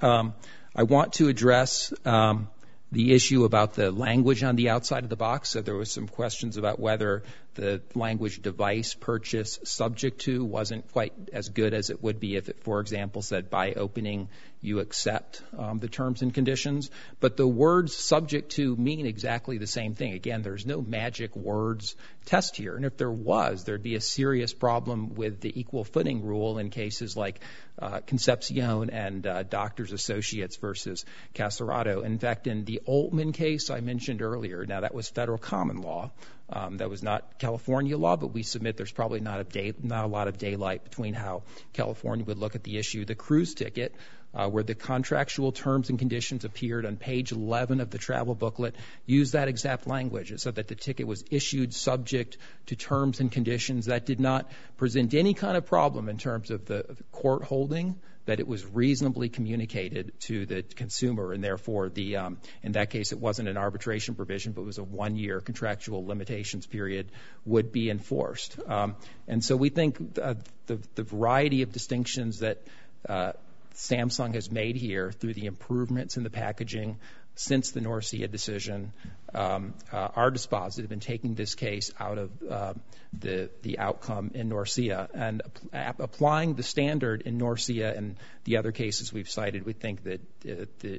Um, 0.00 0.34
I 0.74 0.82
want 0.82 1.12
to 1.14 1.28
address 1.28 1.92
um, 2.04 2.48
the 2.94 3.12
issue 3.12 3.44
about 3.44 3.74
the 3.74 3.90
language 3.90 4.42
on 4.42 4.56
the 4.56 4.70
outside 4.70 5.04
of 5.04 5.10
the 5.10 5.16
box. 5.16 5.50
So 5.50 5.60
there 5.60 5.74
was 5.74 5.90
some 5.90 6.08
questions 6.08 6.56
about 6.56 6.80
whether 6.80 7.22
the 7.54 7.82
language 7.94 8.42
device 8.42 8.94
purchase 8.94 9.58
subject 9.64 10.22
to 10.22 10.44
wasn't 10.44 10.90
quite 10.92 11.12
as 11.32 11.48
good 11.48 11.74
as 11.74 11.90
it 11.90 12.02
would 12.02 12.20
be 12.20 12.36
if 12.36 12.48
it, 12.48 12.62
for 12.62 12.80
example, 12.80 13.22
said 13.22 13.50
by 13.50 13.72
opening 13.72 14.28
you 14.64 14.80
accept 14.80 15.42
um, 15.58 15.78
the 15.78 15.88
terms 15.88 16.22
and 16.22 16.32
conditions. 16.32 16.90
But 17.20 17.36
the 17.36 17.46
words 17.46 17.94
subject 17.94 18.52
to 18.52 18.74
mean 18.74 19.06
exactly 19.06 19.58
the 19.58 19.66
same 19.66 19.94
thing. 19.94 20.14
Again, 20.14 20.40
there's 20.40 20.64
no 20.64 20.80
magic 20.80 21.36
words 21.36 21.94
test 22.24 22.56
here. 22.56 22.74
And 22.74 22.86
if 22.86 22.96
there 22.96 23.10
was, 23.10 23.64
there'd 23.64 23.82
be 23.82 23.94
a 23.94 24.00
serious 24.00 24.54
problem 24.54 25.14
with 25.14 25.40
the 25.40 25.60
equal 25.60 25.84
footing 25.84 26.24
rule 26.24 26.58
in 26.58 26.70
cases 26.70 27.14
like 27.14 27.40
uh, 27.78 28.00
Concepcion 28.06 28.88
and 28.88 29.26
uh, 29.26 29.42
Doctors 29.42 29.92
Associates 29.92 30.56
versus 30.56 31.04
Casarotto. 31.34 32.02
In 32.02 32.18
fact, 32.18 32.46
in 32.46 32.64
the 32.64 32.80
Oltman 32.88 33.34
case 33.34 33.68
I 33.68 33.80
mentioned 33.80 34.22
earlier, 34.22 34.64
now 34.64 34.80
that 34.80 34.94
was 34.94 35.08
federal 35.08 35.38
common 35.38 35.82
law. 35.82 36.10
Um, 36.54 36.76
that 36.76 36.88
was 36.88 37.02
not 37.02 37.38
California 37.40 37.98
law, 37.98 38.16
but 38.16 38.28
we 38.28 38.44
submit 38.44 38.76
there's 38.76 38.92
probably 38.92 39.18
not 39.18 39.40
a 39.40 39.44
day 39.44 39.74
not 39.82 40.04
a 40.04 40.06
lot 40.06 40.28
of 40.28 40.38
daylight 40.38 40.84
between 40.84 41.12
how 41.12 41.42
California 41.72 42.24
would 42.24 42.38
look 42.38 42.54
at 42.54 42.62
the 42.62 42.78
issue. 42.78 43.04
The 43.04 43.16
cruise 43.16 43.54
ticket, 43.54 43.92
Uh, 44.34 44.48
where 44.48 44.64
the 44.64 44.74
contractual 44.74 45.52
terms 45.52 45.90
and 45.90 45.98
conditions 45.98 46.44
appeared 46.44 46.84
on 46.84 46.96
page 46.96 47.30
11 47.30 47.80
of 47.80 47.90
the 47.90 47.98
travel 47.98 48.34
booklet, 48.34 48.74
used 49.06 49.34
that 49.34 49.46
exact 49.46 49.86
language. 49.86 50.32
It 50.32 50.40
said 50.40 50.56
that 50.56 50.66
the 50.66 50.74
ticket 50.74 51.06
was 51.06 51.24
issued 51.30 51.72
subject 51.72 52.36
to 52.66 52.74
terms 52.74 53.20
and 53.20 53.30
conditions. 53.30 53.86
That 53.86 54.06
did 54.06 54.18
not 54.18 54.50
present 54.76 55.14
any 55.14 55.34
kind 55.34 55.56
of 55.56 55.66
problem 55.66 56.08
in 56.08 56.18
terms 56.18 56.50
of 56.50 56.64
the 56.64 56.96
court 57.12 57.44
holding, 57.44 57.94
that 58.26 58.40
it 58.40 58.48
was 58.48 58.64
reasonably 58.66 59.28
communicated 59.28 60.12
to 60.20 60.46
the 60.46 60.62
consumer. 60.62 61.32
And 61.32 61.44
therefore, 61.44 61.92
um, 62.18 62.38
in 62.62 62.72
that 62.72 62.90
case, 62.90 63.12
it 63.12 63.20
wasn't 63.20 63.48
an 63.48 63.56
arbitration 63.56 64.14
provision, 64.14 64.52
but 64.52 64.62
it 64.62 64.66
was 64.66 64.78
a 64.78 64.84
one-year 64.84 65.40
contractual 65.40 66.06
limitations 66.06 66.66
period 66.66 67.12
would 67.44 67.70
be 67.70 67.90
enforced. 67.90 68.58
Um, 68.66 68.96
and 69.28 69.44
so 69.44 69.56
we 69.56 69.68
think 69.68 70.18
uh, 70.20 70.34
the 70.66 71.02
variety 71.02 71.62
of 71.62 71.72
distinctions 71.72 72.40
that 72.40 72.62
uh, 73.08 73.32
Samsung 73.74 74.34
has 74.34 74.50
made 74.50 74.76
here 74.76 75.10
through 75.12 75.34
the 75.34 75.46
improvements 75.46 76.16
in 76.16 76.22
the 76.22 76.30
packaging 76.30 76.98
since 77.36 77.72
the 77.72 77.80
Norcia 77.80 78.30
decision 78.30 78.92
um, 79.34 79.74
uh, 79.92 80.08
are 80.14 80.30
dispositive 80.30 80.92
in 80.92 81.00
taking 81.00 81.34
this 81.34 81.56
case 81.56 81.92
out 81.98 82.18
of 82.18 82.30
um, 82.48 82.80
the 83.12 83.78
outcome 83.78 84.30
in 84.34 84.48
Norcia. 84.48 85.08
And 85.12 85.42
applying 85.72 86.54
the 86.54 86.62
standard 86.62 87.22
in 87.22 87.38
Norcia 87.38 87.96
and 87.96 88.16
the 88.44 88.58
other 88.58 88.70
cases 88.70 89.12
we've 89.12 89.28
cited, 89.28 89.66
we 89.66 89.72
think 89.72 90.04
that 90.04 90.20
uh, 90.48 90.98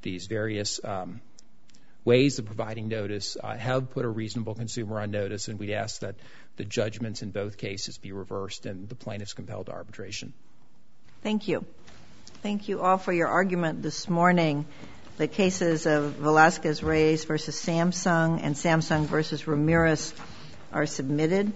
these 0.00 0.26
various 0.26 0.80
um, 0.82 1.20
ways 2.04 2.38
of 2.38 2.46
providing 2.46 2.88
notice 2.88 3.36
uh, 3.42 3.56
have 3.56 3.90
put 3.90 4.04
a 4.04 4.08
reasonable 4.08 4.54
consumer 4.54 5.00
on 5.00 5.10
notice, 5.10 5.48
and 5.48 5.58
we'd 5.58 5.72
ask 5.72 6.00
that 6.00 6.14
the 6.56 6.64
judgments 6.64 7.22
in 7.22 7.30
both 7.30 7.58
cases 7.58 7.98
be 7.98 8.12
reversed 8.12 8.66
and 8.66 8.88
the 8.88 8.94
plaintiffs 8.94 9.34
compelled 9.34 9.66
to 9.66 9.72
arbitration. 9.72 10.32
Thank 11.22 11.48
you. 11.48 11.64
Thank 12.44 12.68
you 12.68 12.82
all 12.82 12.98
for 12.98 13.10
your 13.10 13.28
argument 13.28 13.80
this 13.80 14.06
morning. 14.06 14.66
The 15.16 15.26
cases 15.26 15.86
of 15.86 16.16
Velazquez-Reyes 16.16 17.24
v. 17.24 17.32
Samsung 17.32 18.38
and 18.42 18.54
Samsung 18.54 19.06
v. 19.06 19.50
Ramirez 19.50 20.12
are 20.70 20.84
submitted. 20.84 21.54